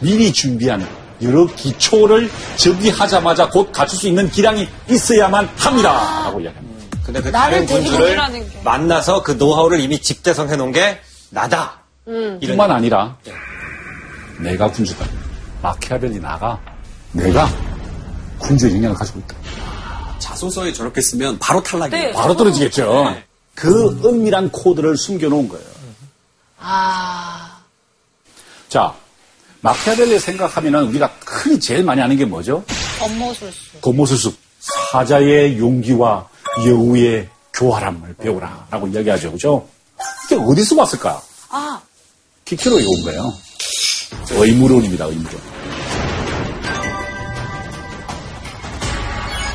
[0.00, 0.84] 미리 준비한
[1.22, 6.22] 여러 기초를 정비하자마자 곧 갖출 수 있는 기량이 있어야만 합니다.
[6.24, 6.86] 라고 이야기합니다.
[7.04, 8.44] 근데 그 다른 게.
[8.64, 11.82] 만나서 그 노하우를 이미 집대성해 놓은 게 나다.
[12.06, 13.16] 이런 뿐만 아니라
[14.38, 15.06] 내가 군주다.
[15.62, 16.60] 마키아벨리 나가
[17.12, 17.48] 내가
[18.38, 19.36] 군주의 영향을 가지고 있다.
[20.18, 22.06] 자소서에 저렇게 쓰면 바로 탈락이에요.
[22.08, 22.12] 네.
[22.12, 23.16] 바로 떨어지겠죠.
[23.54, 25.66] 그 은밀한 코드를 숨겨놓은 거예요.
[26.60, 27.58] 아,
[28.68, 28.94] 자,
[29.60, 32.64] 마키아벨리 생각하면은 우리가 흔히 제일 많이 아는 게 뭐죠?
[33.00, 33.80] 업무술수.
[33.80, 34.32] 겉모술수.
[34.92, 36.28] 사자의 용기와
[36.66, 39.32] 여우의 교활함을 배우라 라고 이야기하죠.
[39.32, 39.68] 그죠?
[40.26, 41.20] 이게 어디서 왔을까?
[41.50, 41.80] 아
[42.44, 43.32] 키키로에 온 거예요.
[44.30, 45.40] 의무론입니다, 의무론.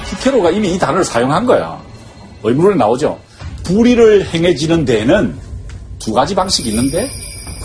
[0.10, 1.82] 키케로가 이미 이 단어를 사용한 거야.
[2.44, 3.20] 의무론에 나오죠.
[3.64, 5.38] 불의를 행해지는 데에는
[6.00, 7.10] 두 가지 방식이 있는데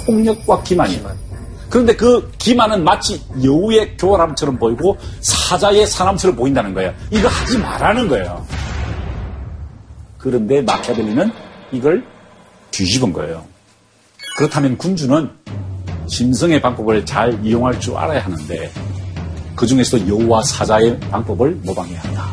[0.06, 1.28] 폭력과 기만이에요.
[1.68, 6.94] 그런데 그 기만은 마치 여우의 교활함처럼 보이고 사자의 사람처럼 보인다는 거예요.
[7.10, 8.46] 이거 하지 말라는 거예요.
[10.18, 11.30] 그런데 마키아벨리는
[11.72, 12.04] 이걸
[12.70, 13.44] 뒤집은 거예요.
[14.36, 15.30] 그렇다면 군주는
[16.08, 18.70] 짐승의 방법을 잘 이용할 줄 알아야 하는데
[19.54, 22.28] 그 중에서도 여우와 사자의 방법을 모방해야 한다.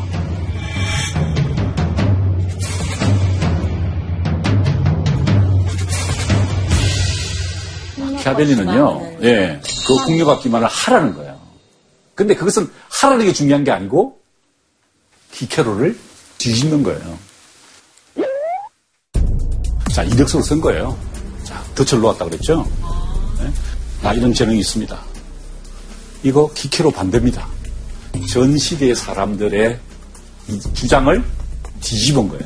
[7.98, 11.36] 마키아벨리는요, 예, 그 폭력과 기만을 하라는 거예요.
[12.14, 12.70] 근데 그것은
[13.02, 14.18] 하라는 게 중요한 게 아니고
[15.32, 15.96] 키케로를
[16.38, 17.18] 뒤집는 거예요.
[19.92, 20.96] 자, 이력서를 쓴 거예요.
[21.44, 22.66] 자, 덫을 놓았다 그랬죠?
[24.00, 24.02] 네?
[24.08, 24.98] 나 이런 재능이 있습니다.
[26.22, 27.46] 이거 키케로 반대입니다.
[28.30, 29.78] 전 시대의 사람들의
[30.48, 31.22] 이 주장을
[31.80, 32.44] 뒤집은 거예요.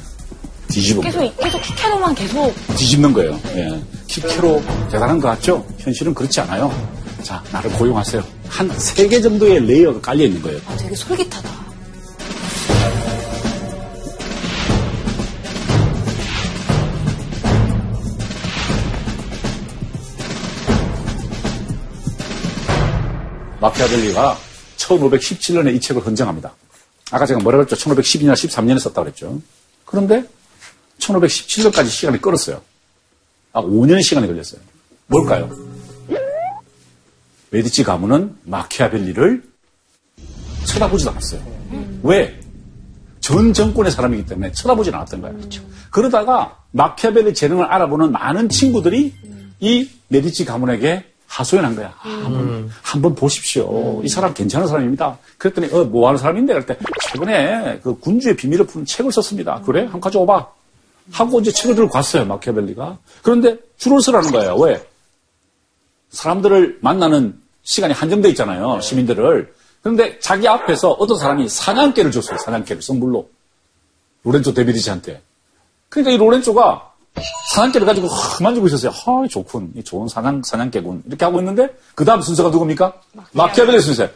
[0.68, 1.30] 뒤집은 거예요.
[1.32, 3.40] 계속 계속 키케로만 계속 뒤집는 거예요.
[3.56, 3.82] 예.
[4.06, 5.66] 키케로 대단한 것 같죠?
[5.78, 6.72] 현실은 그렇지 않아요.
[7.22, 8.22] 자, 나를 고용하세요.
[8.48, 10.58] 한 세 개 정도의 layer가 깔려 있는 거예요.
[10.66, 11.50] 아, 되게 솔깃하다.
[23.60, 24.38] 마키아벨리가
[24.76, 26.52] 1517년에 이 책을 헌정합니다.
[27.10, 27.76] 아까 제가 뭐라 그랬죠?
[27.76, 29.40] 1512년, 13년에 썼다고 그랬죠.
[29.84, 30.24] 그런데
[30.98, 32.62] 1517년까지 시간이 끌었어요.
[33.52, 34.60] 아, 5년 시간이 걸렸어요.
[35.06, 35.50] 뭘까요?
[37.50, 39.42] 메디치 가문은 마키아벨리를
[40.66, 42.00] 쳐다보지도 않았어요.
[42.04, 42.38] 왜?
[43.20, 45.36] 전 정권의 사람이기 때문에 쳐다보지 않았던 거예요.
[45.36, 45.62] 그렇죠.
[45.90, 49.14] 그러다가 마키아벨리 재능을 알아보는 많은 친구들이
[49.58, 51.94] 이 메디치 가문에게 하소연한 거야.
[51.96, 54.02] 한번 한번 보십시오.
[54.04, 55.16] 이 사람 괜찮은 사람입니다.
[55.38, 56.76] 그랬더니 어, 뭐 하는 사람인데 그럴 때
[57.08, 59.62] 최근에 그 군주의 비밀을 푸는 책을 썼습니다.
[59.64, 59.82] 그래?
[59.82, 60.48] 한번 가져와봐.
[61.12, 62.24] 하고 이제 책을 들고 갔어요.
[62.24, 62.98] 마키아벨리가.
[63.22, 64.56] 그런데 줄을 서라는 거예요.
[64.56, 64.84] 왜?
[66.10, 68.80] 사람들을 만나는 시간이 한정돼 있잖아요.
[68.80, 69.54] 시민들을.
[69.82, 72.38] 그런데 자기 앞에서 어떤 사람이 사냥개를 줬어요.
[72.38, 73.30] 사냥개를 선물로.
[74.24, 75.22] 로렌조 데비리지한테.
[75.88, 76.89] 그러니까 이 로렌조가
[77.54, 78.92] 사냥개를 가지고 하, 만지고 있었어요.
[78.92, 79.72] 아, 좋군.
[79.76, 81.02] 이 좋은 사냥, 사냥개군.
[81.06, 82.92] 이렇게 하고 있는데, 그 다음 순서가 누굽니까?
[83.32, 84.08] 마키아벨리 순서.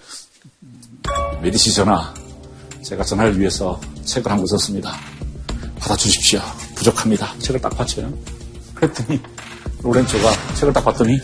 [1.43, 2.15] 메디시 전하,
[2.83, 4.93] 제가 전화를 위해서 책을 한 권 썼습니다.
[5.79, 6.41] 받아주십시오.
[6.77, 7.35] 부족합니다.
[7.41, 8.11] 책을 딱 받쳐요.
[8.75, 9.21] 그랬더니,
[9.83, 11.19] 로렌조가 책을 딱 봤더니,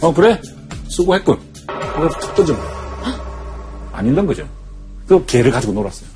[0.00, 0.40] 어, 그래?
[0.88, 1.38] 수고했군.
[1.66, 2.56] 그래서 툭 던져.
[3.92, 4.48] 안 읽는 거죠.
[5.06, 6.08] 그 개를 가지고 놀았어요.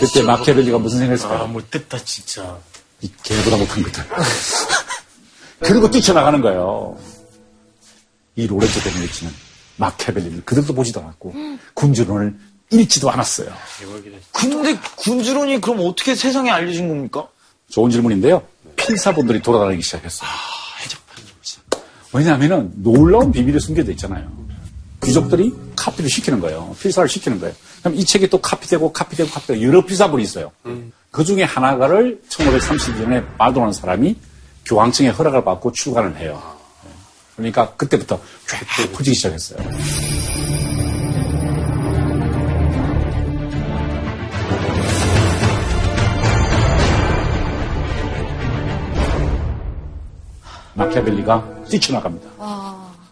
[0.00, 1.42] 그때 마키아벨리가 무슨 생각했을까요?
[1.42, 2.56] 아, 못됐다, 진짜.
[3.00, 4.04] 이 개보다 못한 것들.
[5.60, 6.98] 그리고 뛰쳐나가는 거예요.
[8.36, 9.32] 이 로렌조 데미치는
[9.76, 11.34] 마키아벨리를 그들도 보지도 않았고
[11.74, 12.34] 군주론을
[12.70, 13.52] 읽지도 않았어요.
[14.32, 17.28] 근데 군주론이 그럼 어떻게 세상에 알려진 겁니까?
[17.70, 18.42] 좋은 질문인데요.
[18.76, 20.28] 필사본들이 돌아다니기 시작했어요.
[22.12, 24.30] 왜냐하면 놀라운 비밀이 숨겨져 있잖아요.
[25.02, 26.74] 귀족들이 카피를 시키는 거예요.
[26.80, 27.54] 필사를 시키는 거예요.
[27.80, 30.50] 그럼 이 책이 또 카피되고 카피되고 카피되고 여러 필사본이 있어요.
[31.10, 34.16] 그 중에 하나가를 1532년에 마도라는 사람이
[34.66, 36.42] 교황청의 허락을 받고 출간을 해요.
[37.36, 39.58] 그러니까 그때부터 쫙 퍼지기 시작했어요.
[50.74, 52.28] 마키아벨리가 뛰쳐나갑니다.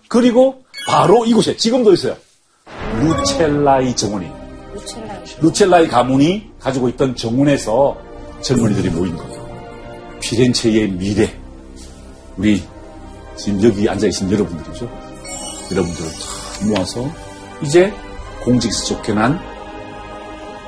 [0.08, 2.16] 그리고 바로 이곳에 지금도 있어요.
[3.00, 4.30] 루첼라이 정원이.
[5.40, 7.96] 루첼라이 가문이 가지고 있던 정원에서
[8.40, 10.18] 젊은이들이 모인 거예요.
[10.20, 11.32] 피렌체의 미래.
[12.36, 12.60] 우리
[13.36, 14.90] 지금 여기 앉아계신 여러분들이죠.
[15.70, 17.08] 여러분들을 다 모아서
[17.62, 17.92] 이제
[18.42, 19.38] 공직에서 쫓겨난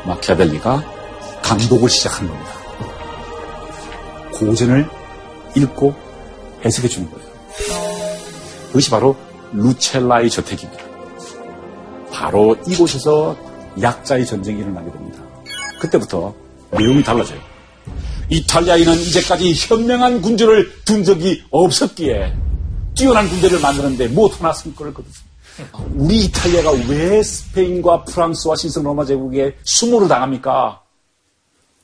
[0.07, 0.85] 마키아벨리가
[1.43, 2.51] 강독을 시작한 겁니다.
[4.35, 4.89] 고전을
[5.57, 5.95] 읽고
[6.65, 7.29] 해석해 주는 거예요.
[8.69, 9.17] 그것이 바로
[9.53, 10.85] 루첼라의 저택입니다.
[12.13, 13.37] 바로 이곳에서
[13.83, 15.18] 약자의 전쟁이 일어나게 됩니다.
[15.79, 16.35] 그때부터
[16.71, 17.41] 내용이 달라져요.
[18.31, 22.35] 이탈리아인은 이제까지 현명한 군주를 둔 적이 없었기에
[22.95, 25.29] 뛰어난 군대를 만드는데 무엇 하나 승권을 거뒀습니다.
[25.95, 30.83] 우리 이탈리아가 왜 스페인과 프랑스와 신성 로마 제국에 수모를 당합니까?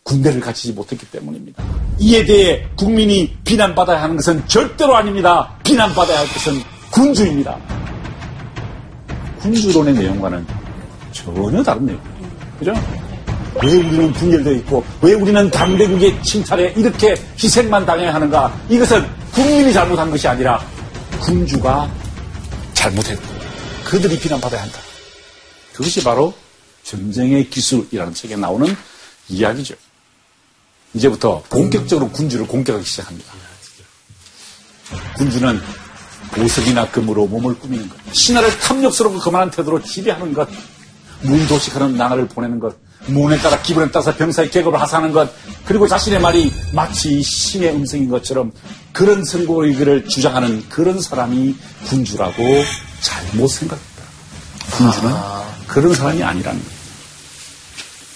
[0.03, 1.65] 군대를 갖추지 못했기 때문입니다.
[1.99, 5.57] 이에 대해 국민이 비난받아야 하는 것은 절대로 아닙니다.
[5.65, 6.61] 비난받아야 할 것은
[6.93, 7.59] 군주입니다.
[9.41, 10.47] 군주론의 내용과는
[11.13, 12.15] 전혀 다른 내용이에요.
[12.59, 12.75] 그죠?
[13.65, 18.55] 왜 우리는 분열되어 있고, 왜 우리는 당대국의 침탈에 이렇게 희생만 당해야 하는가?
[18.69, 20.65] 이것은 국민이 잘못한 것이 아니라
[21.21, 21.91] 군주가
[22.75, 23.23] 잘못했고,
[23.85, 24.79] 그들이 비난받아야 한다.
[25.73, 26.35] 그것이 바로
[26.83, 28.77] 전쟁의 기술이라는 책에 나오는
[29.29, 29.75] 이야기죠.
[30.93, 33.33] 이제부터 본격적으로 군주를 공격하기 시작합니다.
[35.17, 35.61] 군주는
[36.33, 40.49] 보석이나 금으로 몸을 꾸미는 것, 신하를 탐욕스럽고 거만한 태도로 지배하는 것,
[41.23, 45.31] 문도식하는 나날을 보내는 것, 문에 따라 기분에 따라서 병사의 계급을 하사하는 것,
[45.65, 48.53] 그리고 자신의 말이 마치 신의 음성인 것처럼
[48.93, 51.55] 그런 선고의를 주장하는 그런 사람이
[51.87, 52.43] 군주라고
[53.01, 54.03] 잘못 생각했다.
[54.73, 55.15] 군주는
[55.67, 56.75] 그런 사람이 아니라는 거예요.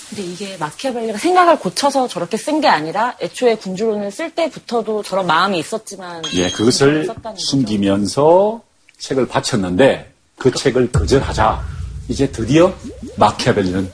[0.08, 5.58] 근데 이게 마키아벨리가 생각을 고쳐서 저렇게 쓴 게 아니라 애초에 군주론을 쓸 때부터도 저런 마음이
[5.58, 7.06] 있었지만 예, 그것을.
[7.36, 8.62] 숨기면서
[8.98, 11.62] 책을 바쳤는데 그 책을 거절하자
[12.08, 12.72] 이제 드디어
[13.16, 13.90] 마키아벨리는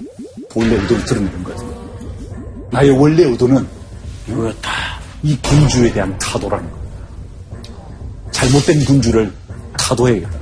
[0.55, 2.69] 본래 의도를 드러내는 거예요.
[2.71, 3.67] 나의 원래 의도는
[4.29, 4.71] 이거였다.
[5.25, 6.85] 이 군주에 대한 타도라는 거예요.
[8.31, 9.33] 잘못된 군주를
[9.77, 10.39] 타도해야겠다.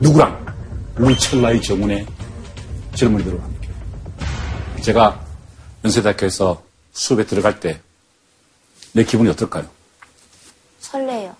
[0.00, 0.46] 누구랑?
[0.96, 2.06] 루첼라의 정원의
[2.94, 3.68] 젊은이들과 함께.
[4.82, 5.20] 제가
[5.84, 6.62] 연세대학교에서
[6.92, 7.80] 수업에 들어갈 때
[8.92, 9.66] 내 기분이 어떨까요?
[10.80, 11.36] 설레요.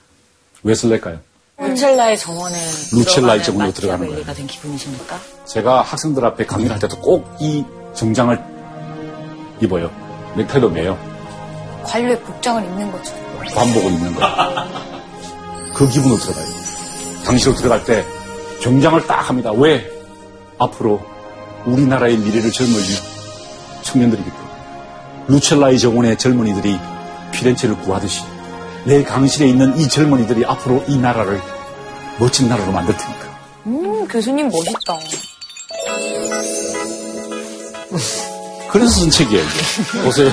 [0.62, 1.18] 왜 설렐까요?
[1.58, 2.54] 루첼라의 정원에
[2.92, 5.18] 루첼라의 들어가는 정원으로 들어가는 마키아벨리가 된 기분이십니까?
[5.46, 7.64] 제가 학생들 앞에 강의를 할 때도 꼭 이
[7.98, 8.40] 정장을
[9.60, 9.90] 입어요.
[10.36, 10.96] 넥타이도 매요.
[11.82, 13.44] 관료의 복장을 입는 것처럼.
[13.54, 14.20] 관복을 입는 거.
[15.74, 16.46] 그 기분으로 들어가요.
[17.24, 18.04] 당시로 들어갈 때
[18.62, 19.50] 정장을 딱 합니다.
[19.50, 19.90] 왜?
[20.58, 21.00] 앞으로
[21.66, 22.74] 우리나라의 미래를 젊을
[23.82, 24.48] 청년들이기 때문에.
[25.26, 26.78] 루첼라의 정원의 젊은이들이
[27.32, 28.22] 피렌체를 구하듯이
[28.84, 31.40] 내 강실에 있는 이 젊은이들이 앞으로 이 나라를
[32.20, 33.26] 멋진 나라로 만들 테니까.
[33.66, 34.94] 음, 교수님 멋있다.
[38.70, 40.02] 그래서 쓴 책이에요, 이게.
[40.02, 40.30] 보세요.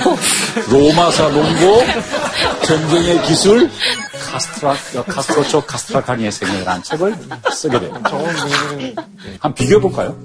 [0.70, 1.82] 로마사 논고,
[2.66, 3.70] 전쟁의 기술,
[4.30, 7.16] 카스트라, 카스트로초 카스트라카니의 생애라는 책을
[7.52, 7.94] 쓰게 돼요.
[9.40, 10.16] 한번 비교해볼까요?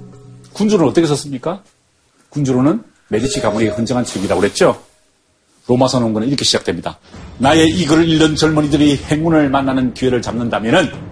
[0.52, 1.62] 군주로는 어떻게 썼습니까?
[2.28, 4.82] 군주로는 메디치 가문이 헌정한 책이라고 그랬죠?
[5.66, 6.98] 로마서 논거는 이렇게 시작됩니다.
[7.38, 11.11] 나의 이 글을 읽는 젊은이들이 행운을 만나는 기회를 잡는다면은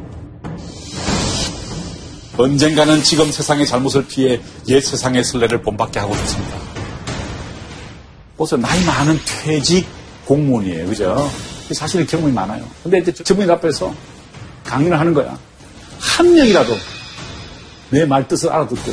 [2.36, 6.56] 언젠가는 지금 세상의 잘못을 피해 옛 세상의 설레를 본받게 하고 싶습니다.
[8.36, 8.60] 보세요.
[8.60, 9.86] 나이 많은 퇴직
[10.24, 10.86] 공무원이에요.
[10.86, 11.30] 그죠?
[11.72, 12.64] 사실은 경험이 많아요.
[12.82, 13.94] 근데 이제 전문인 앞에서
[14.64, 15.38] 강연을 하는 거야.
[15.98, 16.74] 한 명이라도
[17.90, 18.92] 내 말 뜻을 알아듣고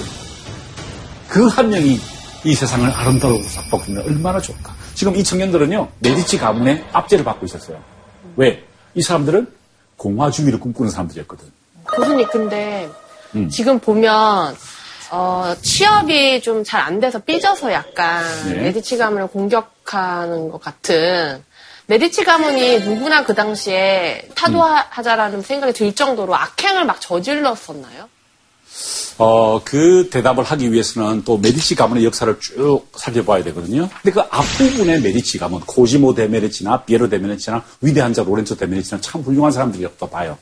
[1.30, 2.00] 그 한 명이
[2.43, 4.76] 이 세상을 아름다우고 바꾸면 얼마나 좋을까.
[4.95, 7.80] 지금 이 청년들은요, 메디치 가문의 압제를 받고 있었어요.
[8.36, 8.63] 왜?
[8.95, 9.47] 이 사람들은
[9.97, 11.45] 공화주의를 꿈꾸는 사람들이었거든.
[11.95, 12.89] 교수님, 근데
[13.36, 13.50] 음.
[13.50, 14.56] 지금 보면
[15.10, 18.56] 어, 취업이 좀 잘 안 돼서 삐져서 약간 네.
[18.63, 21.44] 메디치 가문을 공격하는 것 같은
[21.86, 28.10] 메디치 가문이 누구나 그 당시에 타도하자라는 생각이 들 정도로 악행을 막 저질렀었나요?
[29.20, 33.90] 어, 그 대답을 하기 위해서는 또 메디치 가문의 역사를 쭉 살펴봐야 되거든요.
[34.04, 38.68] 근데 그 앞부분의 메디치 가문, 코지모 데 메디치나 피에로 데 메디치나 위대한 자 로렌조 데
[38.68, 40.38] 메디치는 참 훌륭한 사람들이었다 봐요.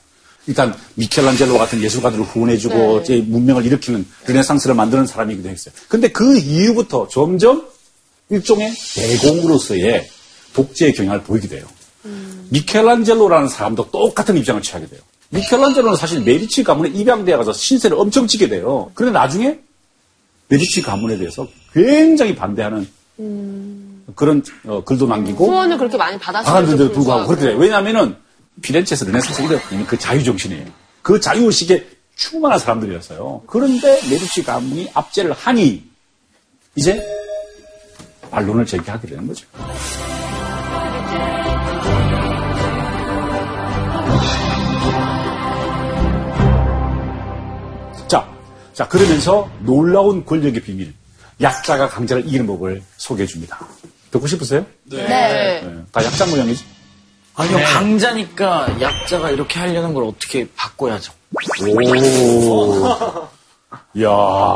[0.47, 5.73] 일단 미켈란젤로 같은 예술가들을 후원해주고 이제 문명을 일으키는 르네상스를 만드는 사람이기도 했어요.
[5.87, 7.65] 근데 그 이후부터 점점
[8.29, 10.07] 일종의 대공으로서의
[10.53, 11.65] 독재의 경향을 보이게 돼요.
[12.49, 15.01] 미켈란젤로라는 사람도 똑같은 입장을 취하게 돼요.
[15.29, 18.91] 미켈란젤로는 사실 메디치 가문에 입양되어 가서 신세를 엄청 지게 돼요.
[18.93, 19.59] 그런데 나중에
[20.47, 22.87] 메디치 가문에 대해서 굉장히 반대하는
[24.15, 27.27] 그런 어, 글도 남기고 후원을 그렇게 많이 받았음에도 받았는데도 불구하고 불구하고.
[27.27, 27.57] 그렇게 돼요.
[27.57, 28.15] 왜냐하면은
[28.61, 30.65] 피렌체에서 르네상스 일어나는 그 자유정신이에요.
[31.01, 33.43] 그 자유의식에 충만한 사람들이었어요.
[33.45, 35.83] 그런데 메디치 가문이 압제를 하니
[36.75, 37.05] 이제
[38.31, 39.45] 반론을 제기하게 되는 거죠.
[48.07, 48.27] 자,
[48.73, 50.93] 자 그러면서 놀라운 권력의 비밀,
[51.41, 53.59] 약자가 강자를 이기는 법을 소개해 줍니다.
[54.11, 54.65] 듣고 싶으세요?
[54.85, 55.07] 네.
[55.07, 55.83] 네.
[55.91, 56.74] 다 약자 모양이지?
[57.35, 61.11] 아니요, 강자니까 약자가 이렇게 하려는 걸 어떻게 바꿔야죠.
[61.67, 62.87] 오.
[63.95, 64.07] 이야,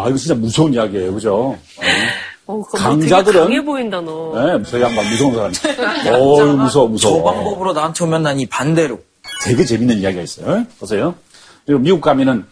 [0.07, 1.13] 이거 진짜 무서운 이야기예요.
[1.13, 1.57] 그죠?
[2.45, 4.33] 어, 그거 강자들은- 되게 강해 보인다 너.
[4.57, 5.55] 네, 저 양반 무서운 사람이.
[6.09, 7.33] 어우, 무서워, 저 무서워.
[7.33, 8.99] 방법으로 나한테 오면 난 이 반대로.
[9.43, 10.65] 되게 재밌는 이야기가 있어요.
[10.79, 11.15] 보세요.
[11.65, 12.45] 그리고 미국 가면은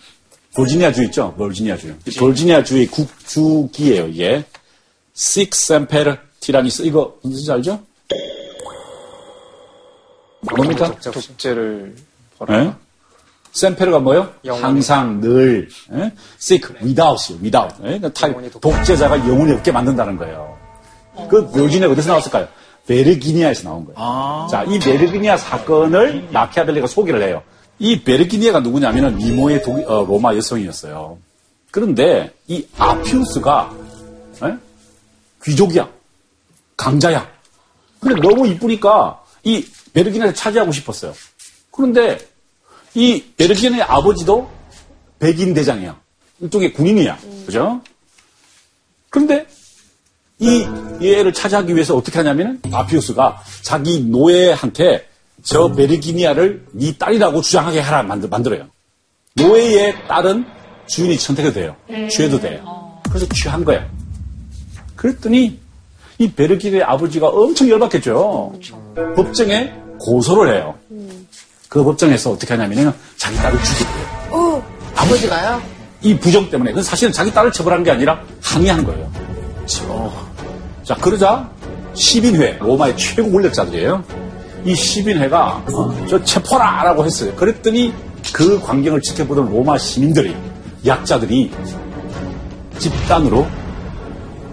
[0.55, 1.33] 버지니아 주 있죠?
[1.37, 1.93] 버지니아 주.
[2.19, 4.43] 버지니아 주의 국주기예요, 이게.
[5.13, 6.83] 식스 샘페르 티라니스.
[6.83, 7.81] 이거 무슨 알죠?
[10.55, 10.93] 뭡니까?
[11.01, 11.95] 독재를
[12.49, 12.73] 예?
[13.51, 14.31] 샘페르가 뭐요?
[14.61, 16.11] 항상 늘 예?
[16.39, 17.39] seek without이요.
[17.41, 17.75] without.
[17.83, 17.97] 예?
[17.99, 20.57] 그러니까 타- 독재자가 영혼이 없게 만든다는 거예요.
[21.29, 22.47] 그 버지니아 어디서 나왔을까요?
[22.85, 24.47] 베르기니아에서 나온 거예요.
[24.51, 27.41] 자, 이 베르기니아 사건을 마키아벨리가 소개를 해요.
[27.79, 31.17] 이 베르기니아가 누구냐면은 미모의 독- 어, 로마 여성이었어요.
[31.71, 33.73] 그런데 이 아피우스가
[34.43, 34.57] 예?
[35.43, 35.89] 귀족이야.
[36.77, 37.27] 강자야.
[37.99, 39.65] 근데 너무 이쁘니까 이
[39.97, 41.13] 베르기니아를 차지하고 싶었어요.
[41.71, 42.19] 그런데
[42.93, 44.47] 이 베르기니아의 아버지도
[45.17, 45.99] 백인 대장이야.
[46.39, 47.17] 일종의 군인이야.
[47.47, 47.81] 그죠?
[49.09, 49.47] 그런데
[50.37, 50.67] 이
[51.01, 55.07] 얘를 차지하기 위해서 어떻게 하냐면은 아피우스가 자기 노예한테
[55.43, 58.67] 저 베르기니아를 네 딸이라고 주장하게 하라 만들, 만들어요.
[59.33, 60.45] 노예의 딸은
[60.85, 61.75] 주인이 선택해도 돼요.
[62.11, 63.01] 취해도 돼요.
[63.09, 63.89] 그래서 취한 거야.
[64.95, 65.59] 그랬더니
[66.19, 68.59] 이 베르기니아의 아버지가 엄청 열받겠죠.
[69.15, 70.75] 법정에 고소를 해요.
[71.69, 74.63] 그 법정에서 어떻게 하냐면은 자기 딸을 죽였대요.
[74.95, 75.61] 아버지가요?
[76.01, 76.71] 이 부정 때문에.
[76.73, 79.11] 그 사실은 자기 딸을 처벌한 게 아니라 항의한 거예요.
[80.83, 81.49] 자, 그러자
[81.93, 84.03] 시민회, 로마의 최고 권력자들이에요.
[84.65, 86.83] 이 시민회가 어, 저 체포라!
[86.83, 87.33] 라고 했어요.
[87.35, 87.93] 그랬더니
[88.33, 90.35] 그 광경을 지켜보던 로마 시민들이,
[90.85, 91.51] 약자들이
[92.77, 93.47] 집단으로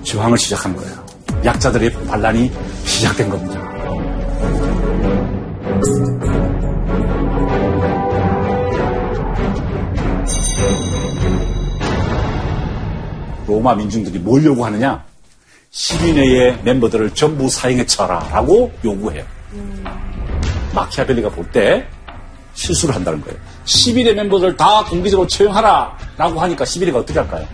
[0.03, 1.05] 저항을 시작한 거예요.
[1.45, 2.51] 약자들의 반란이
[2.85, 3.64] 시작된 겁니다.
[13.47, 15.05] 로마 민중들이 뭘 요구하느냐?
[15.71, 19.25] 시민회의 멤버들을 전부 사형에 처하라라고 요구해요.
[20.75, 21.87] 마키아벨리가 볼 때
[22.55, 23.37] 실수를 한다는 거예요.
[23.65, 27.47] 시민회 멤버들 다 공개적으로 처형하라라고 하니까 시민회가 어떻게 할까요?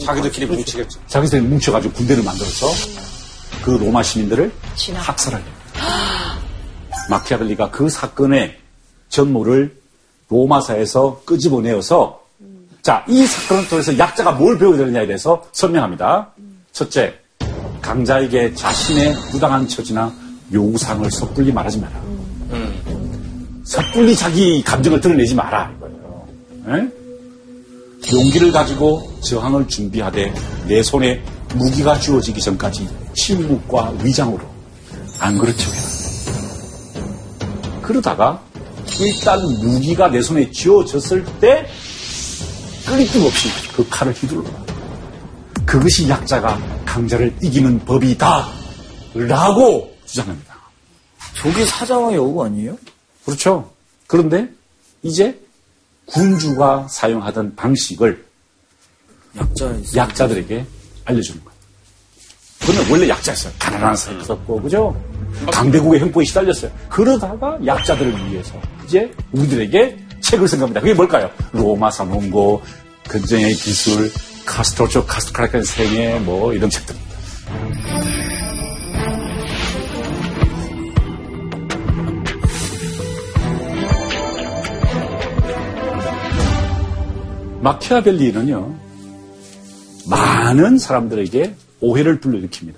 [0.00, 1.00] 자기들끼리 뭉치겠죠.
[1.08, 2.66] 자기들이 뭉쳐가지고 군대를 만들어서
[3.64, 4.52] 그 로마 시민들을
[4.94, 5.50] 학살하려고.
[7.10, 8.56] 마키아벨리가 그 사건의
[9.08, 9.76] 전모를
[10.28, 12.23] 로마사에서 끄집어내어서
[12.84, 16.28] 자, 이 사건을 통해서 약자가 뭘 배워야 되느냐에 대해서 설명합니다.
[16.70, 17.14] 첫째,
[17.80, 20.12] 강자에게 자신의 부당한 처지나
[20.52, 22.02] 요구사항을 섣불리 말하지 마라.
[23.64, 25.72] 섣불리 자기 감정을 드러내지 마라.
[25.78, 26.26] 이거예요.
[26.68, 28.14] 에?
[28.14, 30.34] 용기를 가지고 저항을 준비하되
[30.68, 34.42] 내 손에 무기가 주어지기 전까지 침묵과 위장으로
[35.20, 35.70] 안 그렇죠.
[37.80, 38.42] 그러다가
[39.00, 41.66] 일단 무기가 내 손에 쥐어졌을 때
[42.86, 44.50] 끊임낌 없이 그 칼을 휘둘러라.
[45.64, 48.48] 그것이 약자가 강자를 이기는 법이다.
[49.14, 50.54] 라고 주장합니다.
[51.36, 52.78] 저게 사자왕의 어구 아니에요?
[53.24, 53.72] 그렇죠.
[54.06, 54.48] 그런데
[55.02, 55.40] 이제
[56.06, 58.24] 군주가 사용하던 방식을
[59.36, 60.66] 약자 약자들에게
[61.04, 61.54] 알려주는 거예요.
[62.60, 63.52] 그러면 원래 약자였어요.
[63.58, 65.04] 가난한 사람이었고, 그죠?
[65.52, 66.70] 강대국의 형포에 시달렸어요.
[66.88, 70.80] 그러다가 약자들을 위해서 이제 우리들에게 책을 쓴 겁니다.
[70.80, 71.30] 그게 뭘까요?
[71.52, 72.62] 로마사 논고,
[73.08, 74.10] 근정의 기술,
[74.46, 77.14] 카스트로초 카스트라켄 생애, 뭐 이런 책들입니다.
[87.60, 88.74] 마키아벨리는요,
[90.06, 92.76] 많은 사람들에게 오해를 불러일으킵니다.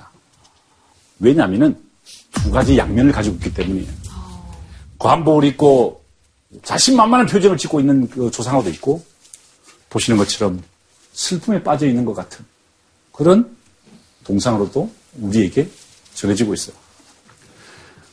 [1.19, 1.77] 왜냐하면
[2.33, 3.89] 두 가지 양면을 가지고 있기 때문이에요.
[4.99, 6.06] 관복을 입고
[6.63, 9.05] 자신만만한 표정을 짓고 있는 그 조상화도 있고
[9.91, 10.63] 보시는 것처럼
[11.13, 12.45] 슬픔에 빠져 있는 것 같은
[13.13, 13.57] 그런
[14.25, 14.91] 동상으로도
[15.21, 15.69] 우리에게
[16.15, 16.77] 전해지고 있어요.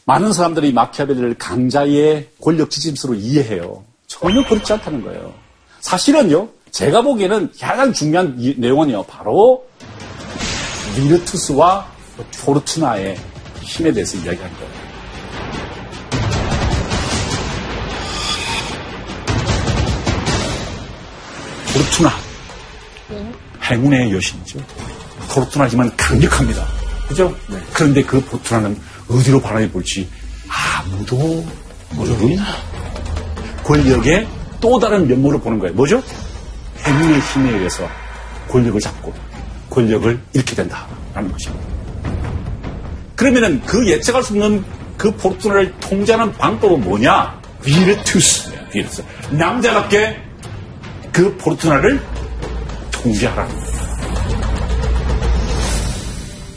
[0.06, 3.84] 많은 사람들이 마키아벨리를 강자의 권력 지침서로 이해해요.
[4.08, 5.34] 전혀 그렇지 않다는 거예요.
[5.79, 9.65] 사실은요, 제가 보기에는 가장 중요한 내용은요, 바로
[10.97, 11.91] virtus와
[12.43, 13.17] 포르투나의
[13.62, 14.83] 힘에 대해서 이야기하는 거예요.
[21.93, 22.12] 포르투나.
[23.63, 24.60] 행운의 여신이죠.
[25.29, 26.65] 포르투나 힘은 강력합니다.
[27.08, 27.36] 그죠?
[27.47, 27.58] 네.
[27.73, 28.79] 그런데 그 포르투나는
[29.10, 30.10] 어디로 바람이 불지
[30.47, 31.45] 아무도
[31.91, 32.38] 모르는
[33.63, 34.27] 권력의
[34.60, 35.75] 또 다른 면모를 보는 거예요.
[35.75, 36.01] 뭐죠?
[36.86, 37.88] 행운의 힘에 의해서
[38.49, 39.13] 권력을 잡고
[39.69, 41.65] 권력을 잃게 된다라는 것입니다.
[43.15, 44.63] 그러면은 그 예측할 수 없는
[44.97, 47.41] 그 포르투나를 통제하는 방법은 뭐냐?
[47.63, 48.51] Virtus.
[48.71, 49.03] Virtus.
[49.32, 50.33] 남자답게
[51.13, 52.02] 그 포르투나를
[52.91, 53.73] 통제하라는 거예요.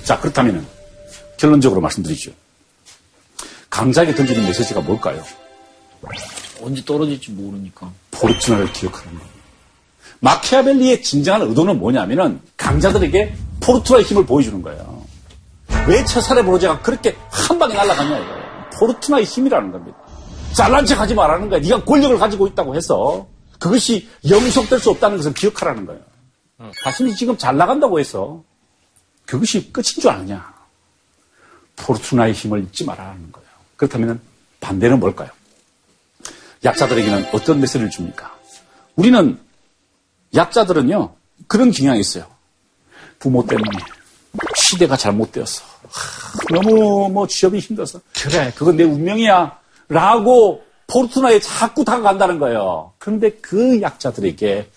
[0.02, 0.66] 자, 그렇다면
[1.36, 2.30] 결론적으로 말씀드리죠.
[3.68, 5.22] 강자에게 던지는 메시지가 뭘까요?
[6.62, 7.92] 언제 떨어질지 모르니까.
[8.12, 9.26] 포르투나를 기억하는 겁니다.
[10.20, 15.04] 마키아벨리의 진정한 의도는 뭐냐면은 강자들에게 포르투나의 힘을 보여주는 거예요.
[15.86, 18.70] 왜 체사레 보르자가 그렇게 한 방에 날아가냐 이거예요.
[18.78, 19.98] 포르투나의 힘이라는 겁니다.
[20.54, 21.60] 잘난 척 하지 말라는 거야.
[21.60, 23.26] 네가 권력을 가지고 있다고 해서
[23.58, 26.02] 그것이 영속될 수 없다는 것을 기억하라는 거예요.
[26.82, 28.42] 자신이 지금 잘 나간다고 해서
[29.26, 30.54] 그것이 끝인 줄 아느냐.
[31.76, 33.48] 포르투나의 힘을 잊지 말라는 거예요.
[33.76, 34.20] 그렇다면
[34.60, 35.28] 반대는 뭘까요?
[36.64, 38.34] 약자들에게는 어떤 메시지를 줍니까?
[38.96, 39.38] 우리는
[40.34, 41.14] 약자들은요
[41.46, 42.26] 그런 경향이 있어요.
[43.18, 43.78] 부모 때문에
[44.56, 45.62] 시대가 잘못되었어.
[45.88, 52.92] 하, 너무 뭐 취업이 힘들어서 그래 그건 내 운명이야 라고 포르투나에 자꾸 다가간다는 거예요.
[52.98, 54.70] 그런데 그 약자들에게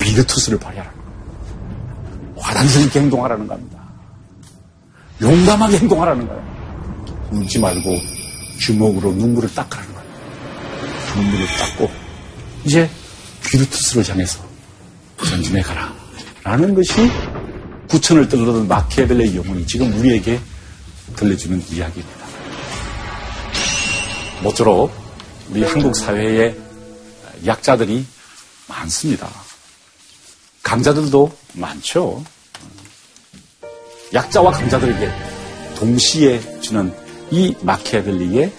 [0.00, 2.34] virtus를 발휘하라는 거예요.
[2.36, 3.78] 확신 있게 행동하라는 겁니다.
[5.20, 6.54] 용감하게 행동하라는 거예요.
[7.32, 7.98] 울지 말고
[8.60, 10.10] 주먹으로 눈물을 닦으라는 거예요.
[11.16, 11.90] 눈물을 닦고
[12.64, 12.88] 이제
[13.44, 14.40] 비르투스를 향해서
[15.24, 15.92] 전진해 가라.
[16.42, 16.92] 라는 것이
[17.88, 20.40] 구천을 떨어던 마키아벨레의 영혼이 지금 우리에게
[21.16, 22.24] 들려주는 이야기입니다.
[24.42, 25.03] 모쪼록
[25.50, 26.56] 우리 한국 사회에
[27.44, 28.04] 약자들이
[28.68, 29.28] 많습니다.
[30.62, 32.24] 강자들도 많죠.
[34.12, 35.10] 약자와 강자들에게
[35.76, 36.94] 동시에 주는
[37.30, 38.52] 이 마키아벨리의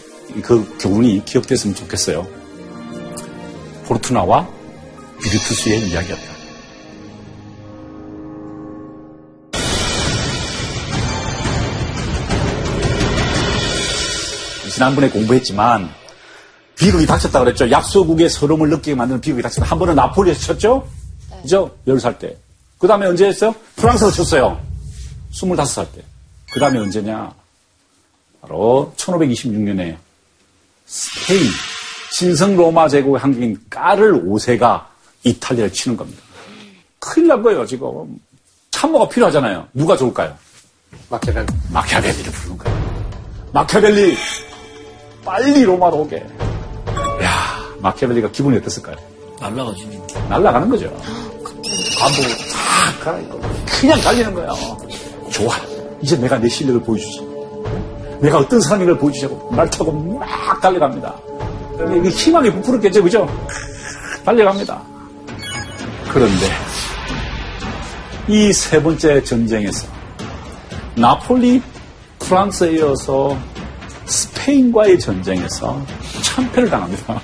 [0.43, 2.27] 그 교훈이 기억됐으면 좋겠어요.
[3.86, 4.47] 포르투나와
[5.21, 6.36] 비르투스의 이야기였다.
[14.69, 15.89] 지난번에 공부했지만
[16.78, 17.69] 비극이 닥쳤다 그랬죠.
[17.69, 19.67] 약소국의 서름을 느끼게 만드는 비극이 닥쳤다.
[19.67, 20.88] 한 번은 나폴리에서 쳤죠?
[21.41, 21.71] 그죠?
[21.88, 22.38] 10살 때.
[22.78, 23.55] 그 다음에 언제 했어요?
[23.76, 24.59] 프랑스에서 쳤어요.
[25.32, 26.03] 25살 때.
[26.51, 27.34] 그 다음에 언제냐?
[28.41, 29.97] 바로 1526년에
[30.86, 31.49] 스페인
[32.11, 34.86] 신성 로마 제국의 항국인 까를 5세가
[35.23, 36.21] 이탈리아를 치는 겁니다.
[36.99, 38.19] 큰일 난 거예요, 지금.
[38.71, 39.67] 참모가 필요하잖아요.
[39.73, 40.38] 누가 좋을까요?
[41.09, 41.47] 마키아벨리.
[41.71, 42.95] 마키아벨리를 부르는 거예요.
[43.53, 44.17] 마키아벨리,
[45.23, 46.26] 빨리 로마로 오게.
[47.24, 47.30] 야
[47.80, 48.95] 마키아벨리가 기분이 어땠을까요?
[49.39, 50.01] 날라가지.
[50.30, 50.86] 날아가는 거죠.
[51.99, 53.41] 관복을 싹 갈아입고
[53.80, 54.53] 그냥 달리는 거예요.
[55.32, 55.55] 좋아.
[56.01, 57.22] 이제 내가 내 실력을 보여주지.
[58.22, 61.13] 내가 어떤 사람인 걸 보여주자고 말 타고 막 달려갑니다.
[61.97, 63.28] 이게 희망이 부풀었겠죠, 그죠?
[64.24, 64.82] 달려갑니다.
[66.11, 66.47] 그런데
[68.28, 69.88] 이 세 번째 전쟁에서
[70.95, 71.61] 나폴리
[72.20, 73.38] 프랑스에 이어서
[74.05, 75.80] 스페인과의 전쟁에서
[76.26, 77.21] 참패를 당합니다.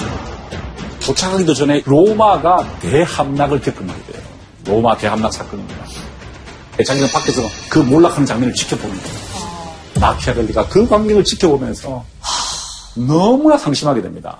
[1.04, 4.00] 도착하기도 전에 로마가 대함락을 겪은 거예요.
[4.66, 5.84] 로마 대함락 사건입니다.
[6.86, 9.08] 자기는 밖에서 그 몰락하는 장면을 지켜봅니다.
[10.00, 12.04] 마키아벨리가 그 광경을 지켜보면서
[12.94, 14.38] 너무나 상심하게 됩니다.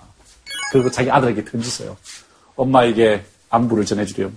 [0.72, 1.96] 그리고 자기 아들에게 편지 써요.
[2.56, 4.32] 엄마에게 안부를 전해주렴.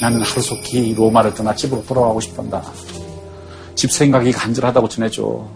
[0.00, 2.62] 나는 하루속히 로마를 떠나 집으로 돌아가고 싶단다.
[3.74, 5.48] 집 생각이 간절하다고 전해줘.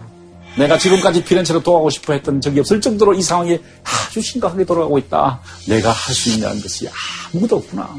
[0.57, 5.41] 내가 지금까지 피렌체로 돌아가고 싶어 했던 적이 없을 정도로 이 상황이 아주 심각하게 돌아가고 있다.
[5.67, 6.87] 내가 할 수 있는 것이
[7.33, 7.93] 아무도 없구나.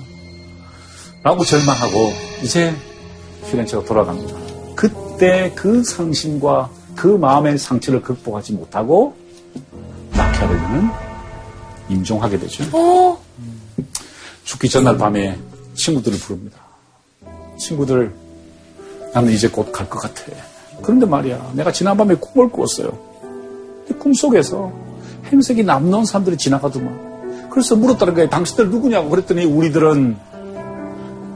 [1.23, 2.75] 라고 절망하고 이제
[3.51, 4.39] 피렌체로 돌아갑니다.
[4.75, 9.15] 그때 그 상심과 그 마음의 상처를 극복하지 못하고
[10.13, 10.89] 마키아벨리는
[11.91, 13.19] 임종하게 되죠.
[14.45, 15.39] 죽기 전날 밤에
[15.75, 16.59] 친구들을 부릅니다.
[17.59, 18.15] 친구들,
[19.13, 20.23] 나는 이제 곧 갈 것 같아.
[20.83, 22.91] 그런데 말이야, 내가 지난밤에 꿈을 꾸었어요.
[23.99, 24.72] 꿈속에서
[25.33, 27.49] 행색이 남놓은 사람들이 지나가더만.
[27.51, 28.29] 그래서 물었다는 거예요.
[28.29, 30.16] 당신들 누구냐고 그랬더니 우리들은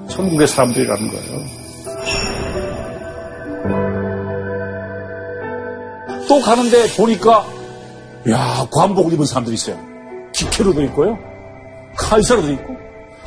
[0.09, 1.61] 천국의 사람들이라는 거예요.
[6.29, 7.45] 또 가는데 보니까
[8.29, 9.77] 야 관복을 입은 사람들이 있어요.
[10.33, 11.19] 기케로도 있고요.
[11.97, 12.77] 카이사로도 있고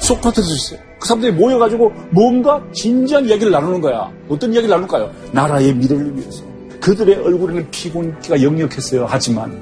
[0.03, 0.79] 소크라테스도 있어요.
[0.99, 4.11] 그 사람들이 모여가지고 뭔가 진지한 이야기를 나누는 거야.
[4.29, 5.11] 어떤 이야기를 나눌까요?
[5.31, 6.43] 나라의 미래를 위해서.
[6.81, 9.05] 그들의 얼굴에는 피곤기가 역력했어요.
[9.07, 9.57] 하지만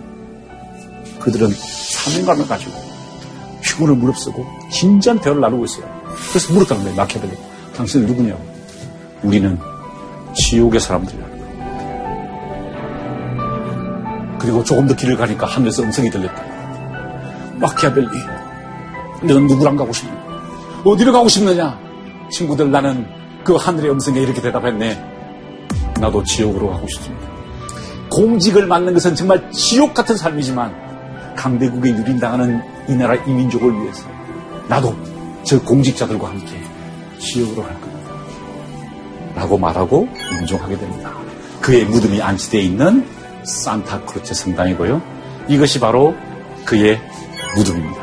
[1.19, 2.71] 그들은 사명감을 가지고
[3.61, 5.85] 피곤을 무릅쓰고 진지한 대화를 나누고 있어요.
[6.29, 6.95] 그래서 물었다는 거예요.
[6.95, 7.33] 마키아벨리.
[7.75, 8.41] 당신은 누구냐고.
[9.21, 9.57] 우리는
[10.35, 11.31] 지옥의 사람들이야.
[14.39, 16.43] 그리고 조금 더 길을 가니까 하늘에서 음성이 들렸다.
[17.59, 18.07] 마키아벨리,
[19.21, 20.30] 너는 누구랑 가고 싶냐?
[20.83, 21.79] 어디로 가고 싶느냐?
[22.31, 23.05] 친구들 나는
[23.43, 24.99] 그 하늘의 음성에 이렇게 대답했네.
[25.99, 27.27] 나도 지옥으로 가고 싶습니다.
[28.09, 34.03] 공직을 맡는 것은 정말 지옥 같은 삶이지만 강대국에 유린당하는 이 나라 이민족을 위해서
[34.67, 34.95] 나도
[35.43, 36.61] 저 공직자들과 함께
[37.19, 38.11] 지옥으로 갈 겁니다.
[39.35, 40.09] 라고 말하고
[40.39, 41.13] 임종하게 됩니다.
[41.61, 43.07] 그의 무덤이 안치되어 있는
[43.43, 45.01] 산타크루체 성당이고요.
[45.47, 46.15] 이것이 바로
[46.65, 46.99] 그의
[47.55, 48.00] 무덤입니다.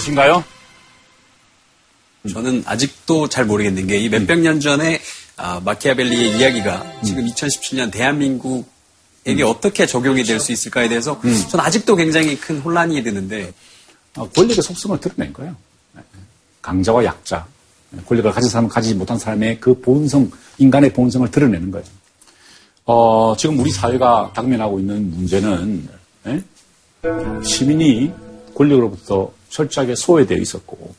[0.00, 0.44] 있으신가요?
[2.32, 5.00] 저는 아직도 잘 모르겠는 게 이 몇백 년 전에
[5.36, 11.18] 아, 마키아벨리의 이야기가 지금 2017년 대한민국에게 어떻게 적용이 될수 있을까에 대해서
[11.50, 13.52] 저는 아직도 굉장히 큰 혼란이 드는데
[14.16, 15.56] 어, 권력의 속성을 드러낸 거예요.
[16.60, 17.46] 강자와 약자,
[18.06, 21.86] 권력을 가진 사람은 가지지 못한 사람의 그 본성, 인간의 본성을 드러내는 거예요.
[22.84, 25.88] 어, 지금 우리 사회가 당면하고 있는 문제는
[26.26, 26.42] 예?
[27.42, 28.12] 시민이
[28.54, 30.94] 권력으로부터 철저하게 소외되어 있었고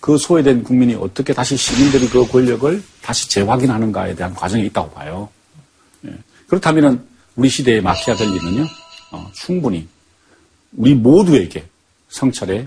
[0.00, 5.28] 그 소외된 국민이 어떻게 다시 시민들이 그 권력을 다시 재확인하는가에 대한 과정이 있다고 봐요.
[6.06, 6.14] 예.
[6.46, 8.66] 그렇다면 우리 시대의 마키아벨리는요,
[9.12, 9.86] 어, 충분히
[10.76, 11.66] 우리 모두에게
[12.08, 12.66] 성찰의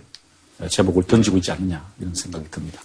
[0.70, 2.82] 제목을 던지고 있지 않느냐 이런 생각이 듭니다.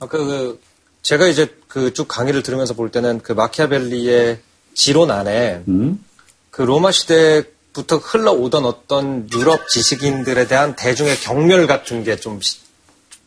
[0.00, 0.60] 아까 그
[1.02, 4.40] 제가 이제 그 쭉 강의를 들으면서 볼 때는 그 마키아벨리의
[4.74, 6.04] 지론 안에 음?
[6.50, 12.38] 그 로마 시대 부터 흘러오던 어떤 유럽 지식인들에 대한 대중의 경멸 같은 게 좀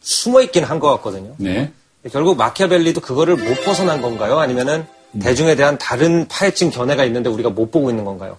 [0.01, 1.33] 숨어 있긴 한 것 같거든요.
[1.37, 1.71] 네.
[2.11, 4.37] 결국 마키아벨리도 그거를 못 벗어난 건가요?
[4.39, 4.85] 아니면은
[5.19, 8.37] 대중에 대한 다른 파헤친 견해가 있는데 우리가 못 보고 있는 건가요?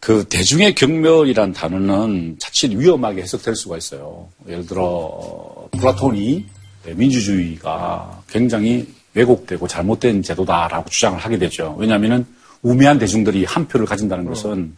[0.00, 4.28] 그 대중의 경멸이란 단어는 자칫 위험하게 해석될 수가 있어요.
[4.48, 6.46] 예를 들어 플라톤이
[6.86, 11.76] 민주주의가 굉장히 왜곡되고 잘못된 제도다라고 주장을 하게 되죠.
[11.78, 12.26] 왜냐하면
[12.62, 14.74] 우매한 대중들이 한 표를 가진다는 것은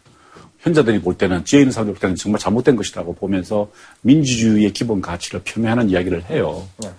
[0.64, 5.42] 현자들이 볼 때는 지혜 있는 사람들이 볼 때는 정말 잘못된 것이라고 보면서 민주주의의 기본 가치를
[5.44, 6.66] 폄훼하는 이야기를 해요.
[6.78, 6.90] 네.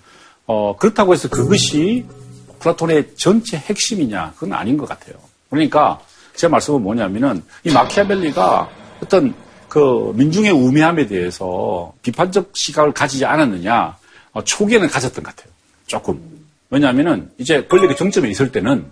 [0.46, 2.06] 어, 그렇다고 해서 그것이
[2.60, 4.34] 플라톤의 전체 핵심이냐?
[4.34, 5.16] 그건 아닌 것 같아요.
[5.50, 6.00] 그러니까
[6.36, 8.70] 제 말씀은 뭐냐면은 이 마키아벨리가
[9.02, 9.34] 어떤
[9.68, 13.96] 그 민중의 우매함에 대해서 비판적 시각을 가지지 않았느냐?
[14.32, 15.52] 어, 초기에는 가졌던 것 같아요.
[15.86, 16.22] 조금.
[16.70, 18.86] 왜냐하면은 이제 권력의 정점에 있을 때는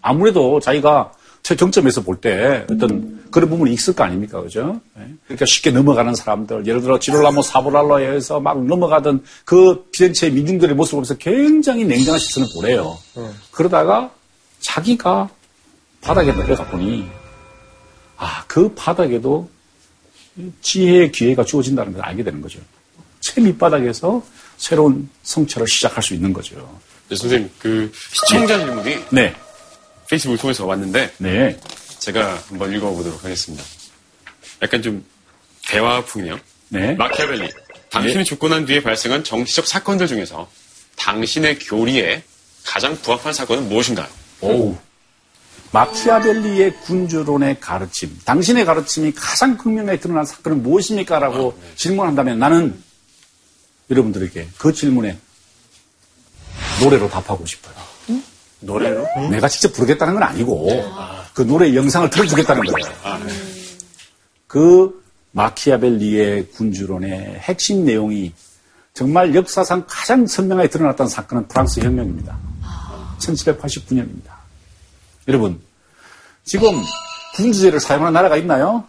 [0.00, 1.12] 아무래도 자기가
[1.44, 4.40] 최정점에서 볼 때 어떤 그런 부분이 있을 거 아닙니까?
[4.40, 4.80] 그죠?
[4.98, 5.02] 예.
[5.24, 10.96] 그러니까 쉽게 넘어가는 사람들, 예를 들어 지롤라모 사보랄로에 의해서 막 넘어가던 그 피렌체 민중들의 모습을
[10.96, 12.98] 보면서 굉장히 냉정한 시선을 보내요.
[13.50, 14.10] 그러다가
[14.60, 15.28] 자기가
[16.00, 17.06] 바닥에 내려가 보니,
[18.16, 19.48] 아, 그 바닥에도
[20.62, 22.58] 지혜의 기회가 주어진다는 걸 알게 되는 거죠.
[23.20, 24.22] 최 밑바닥에서
[24.56, 26.56] 새로운 성찰을 시작할 수 있는 거죠.
[27.10, 29.34] 네, 선생님, 그 시청자 질문이 네.
[30.14, 31.58] 페이스북을 통해서 왔는데 네.
[31.98, 33.64] 제가 한번 읽어보도록 하겠습니다.
[34.62, 35.04] 약간 좀
[35.66, 36.38] 대화풍이네요.
[36.68, 36.94] 네.
[36.94, 37.50] 마키아벨리,
[37.90, 40.48] 당신이 죽고 난 뒤에 발생한 정치적 사건들 중에서
[40.96, 42.22] 당신의 교리에
[42.64, 44.08] 가장 부합한 사건은 무엇인가요?
[44.40, 44.76] 오우.
[45.72, 51.18] 마키아벨리의 군주론의 가르침, 당신의 가르침이 가장 극명하게 드러난 사건은 무엇입니까?
[51.18, 52.80] 라고 질문한다면 나는
[53.90, 55.18] 여러분들에게 그 질문에
[56.80, 57.83] 노래로 답하고 싶어요.
[58.64, 59.06] 노래로?
[59.30, 60.68] 내가 직접 부르겠다는 건 아니고
[61.34, 62.94] 그 노래 영상을 틀어주겠다는 거예요.
[64.46, 65.02] 그
[65.32, 68.32] 마키아벨리의 군주론의 핵심 내용이
[68.92, 72.38] 정말 역사상 가장 선명하게 드러났던 사건은 프랑스 혁명입니다.
[73.18, 74.30] 1789년입니다.
[75.26, 75.60] 여러분,
[76.44, 76.68] 지금
[77.34, 78.84] 군주제를 사용하는 나라가 있나요?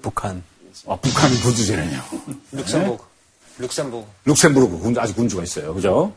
[0.00, 0.42] 북한.
[0.86, 2.02] 아, 북한이 군주제네요.
[2.52, 3.04] 룩셈부르크.
[3.58, 4.10] 룩셈부르크.
[4.24, 5.74] 룩셈부르크 군주, 아직 군주가 있어요.
[5.74, 6.14] 그죠?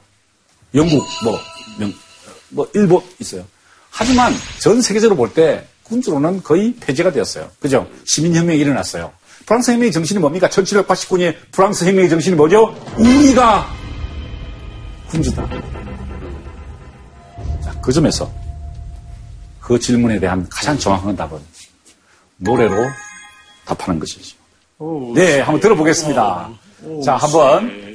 [0.75, 1.39] 영국, 뭐,
[1.79, 1.93] 명,
[2.49, 3.45] 뭐, 일본 있어요.
[3.89, 7.49] 하지만 전 세계적으로 볼 때 군주제는 거의 폐지가 되었어요.
[7.59, 7.87] 그죠?
[8.05, 9.11] 시민혁명이 일어났어요.
[9.45, 10.49] 프랑스 혁명의 정신이 뭡니까?
[10.49, 12.75] 1789년의 프랑스 혁명의 정신이 뭐죠?
[12.97, 13.65] 우리가
[15.09, 15.47] 군주다.
[17.63, 18.29] 자, 그 점에서
[19.61, 21.39] 그 질문에 대한 가장 정확한 답은
[22.37, 22.75] 노래로
[23.65, 24.35] 답하는 것이죠.
[25.15, 26.49] 네, 한번 들어보겠습니다.
[27.05, 27.86] 자, 한번.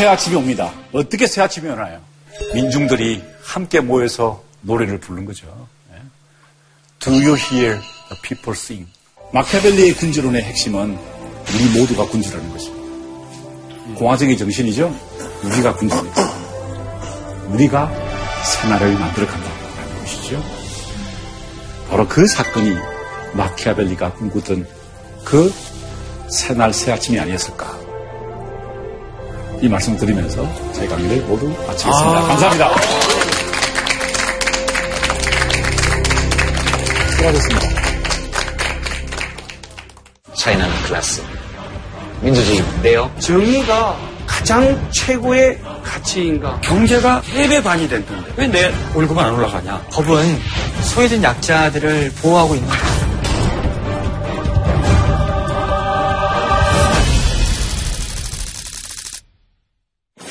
[0.00, 0.72] 새 아침이 옵니다.
[0.92, 2.00] 어떻게 새 아침이 오나요?
[2.54, 5.68] 민중들이 함께 모여서 노래를 부른 거죠.
[5.92, 5.98] 예.
[7.00, 8.86] Do you hear the people sing?
[9.32, 10.98] 마키아벨리의 군주론의 핵심은
[11.54, 12.80] 우리 모두가 군주라는 것입니다.
[13.96, 14.94] 공화정의 정신이죠.
[15.44, 16.32] 우리가 군주입니다.
[17.48, 17.90] 우리가
[18.44, 20.42] 새나라를 만들어 간다는 것이죠.
[21.88, 22.76] 바로 그 사건이
[23.34, 24.66] 마키아벨리가 꿈꾸던
[25.24, 25.52] 그
[26.28, 27.78] 새날 새 아침이 아니었을까.
[29.62, 32.22] 이 말씀 드리면서 저희 강의를 모두 마치겠습니다.
[32.22, 32.70] 감사합니다.
[37.10, 37.59] 수고하셨습니다.
[40.40, 41.22] 차이나는 클래스.
[42.22, 43.10] 민주주의인데요.
[43.18, 43.94] 정의가
[44.26, 46.58] 가장 최고의 가치인가?
[46.62, 49.82] 경제가 3배 반이 됐는데 왜 내 월급은 안 올라가냐?
[49.90, 50.38] 법은
[50.82, 53.00] 소외된 약자들을 보호하고 있는 거예요.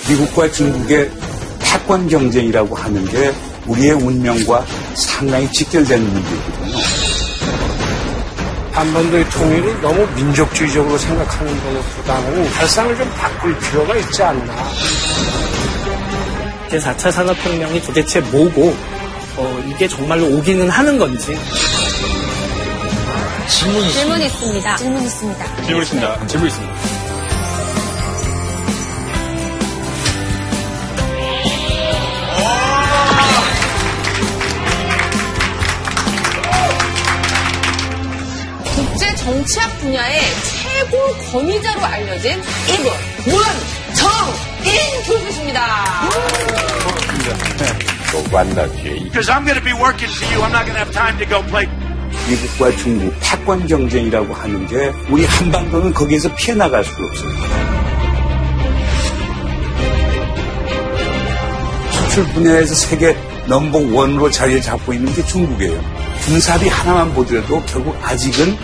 [0.10, 1.12] 미국과 중국의
[1.60, 3.32] 패권 경쟁이라고 하는 게
[3.68, 6.79] 우리의 운명과 상당히 직결되는 문제거든요.
[8.80, 14.54] 한반도의 통일을 너무 민족주의적으로 생각하는 것보다는 발상을 좀 바꿀 필요가 있지 않나.
[16.70, 18.74] 제4차 산업혁명이 도대체 뭐고,
[19.36, 21.38] 어, 이게 정말로 오기는 하는 건지.
[23.50, 23.92] 질문 있습니다.
[24.00, 24.76] 질문 있습니다.
[24.78, 25.46] 질문 있습니다.
[25.66, 26.16] 질문 있습니다.
[26.20, 26.38] 국제
[39.80, 40.98] 분야의 최고
[41.32, 42.92] 권위자로 알려진 이분
[43.26, 46.10] 문정인 교수십니다.
[49.04, 50.42] Because I'm going to be working for you.
[50.42, 51.68] I'm not going to have time to go play.
[52.28, 57.32] 미국과 중국 패권 경쟁이라고 하는 게 우리 한반도는 거기에서 피해 나갈 수가 없어요.
[61.92, 63.16] 수출 분야에서 세계
[63.48, 65.82] 넘버 원으로 자리를 잡고 있는 게 중국이에요.
[66.26, 68.58] 군사비 하나만 보더라도 결국 아직은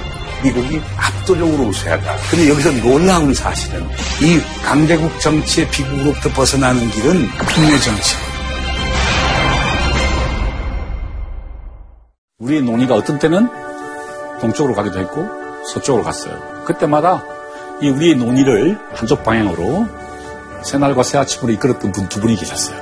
[0.44, 0.80] 미국이
[1.26, 2.16] 압도적으로 우세하다.
[2.30, 3.84] 근데 여기서 놀라운 사실은
[4.22, 8.16] 이 강대국 정치의 비극으로부터 벗어나는 길은 국내 정치.
[12.40, 13.50] 우리의 논의가 어떤 때는
[14.40, 15.28] 동쪽으로 가기도 했고
[15.74, 16.40] 서쪽으로 갔어요.
[16.66, 17.24] 그때마다
[17.82, 19.88] 이 우리의 논의를 한쪽 방향으로
[20.64, 22.78] 새날과 새아침으로 이끌었던 분 두 분이 계셨어요.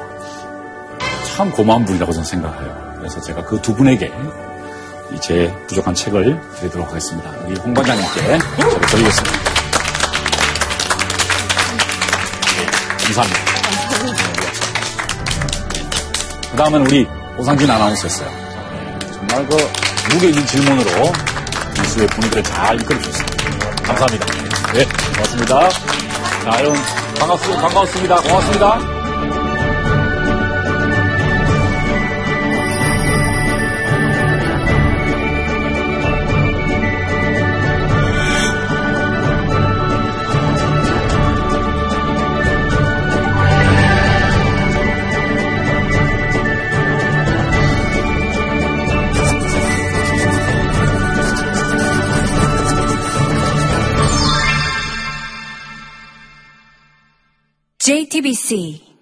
[1.35, 2.93] 참 고마운 분이라고 저는 생각해요.
[2.97, 4.11] 그래서 제가 그 두 분에게
[5.22, 7.30] 제 부족한 책을 드리도록 하겠습니다.
[7.45, 8.39] 우리 홍 반장님께 책을
[8.88, 9.39] 드리겠습니다.
[12.57, 12.66] 네,
[13.05, 13.39] 감사합니다.
[16.51, 17.07] 그 다음은 우리
[17.38, 18.30] 오상진 아나운서였어요.
[19.14, 19.57] 정말 그
[20.11, 21.11] 무게 있는 질문으로
[21.84, 23.70] 이수의 분위기를 잘 이끌어 주셨습니다.
[23.84, 24.26] 감사합니다.
[24.74, 25.70] 네, 고맙습니다.
[25.70, 26.82] 자, 여러분,
[27.20, 27.61] 반갑습니다.
[27.61, 28.16] 반갑습니다.
[28.22, 28.92] 고맙습니다.
[57.86, 58.92] JTBC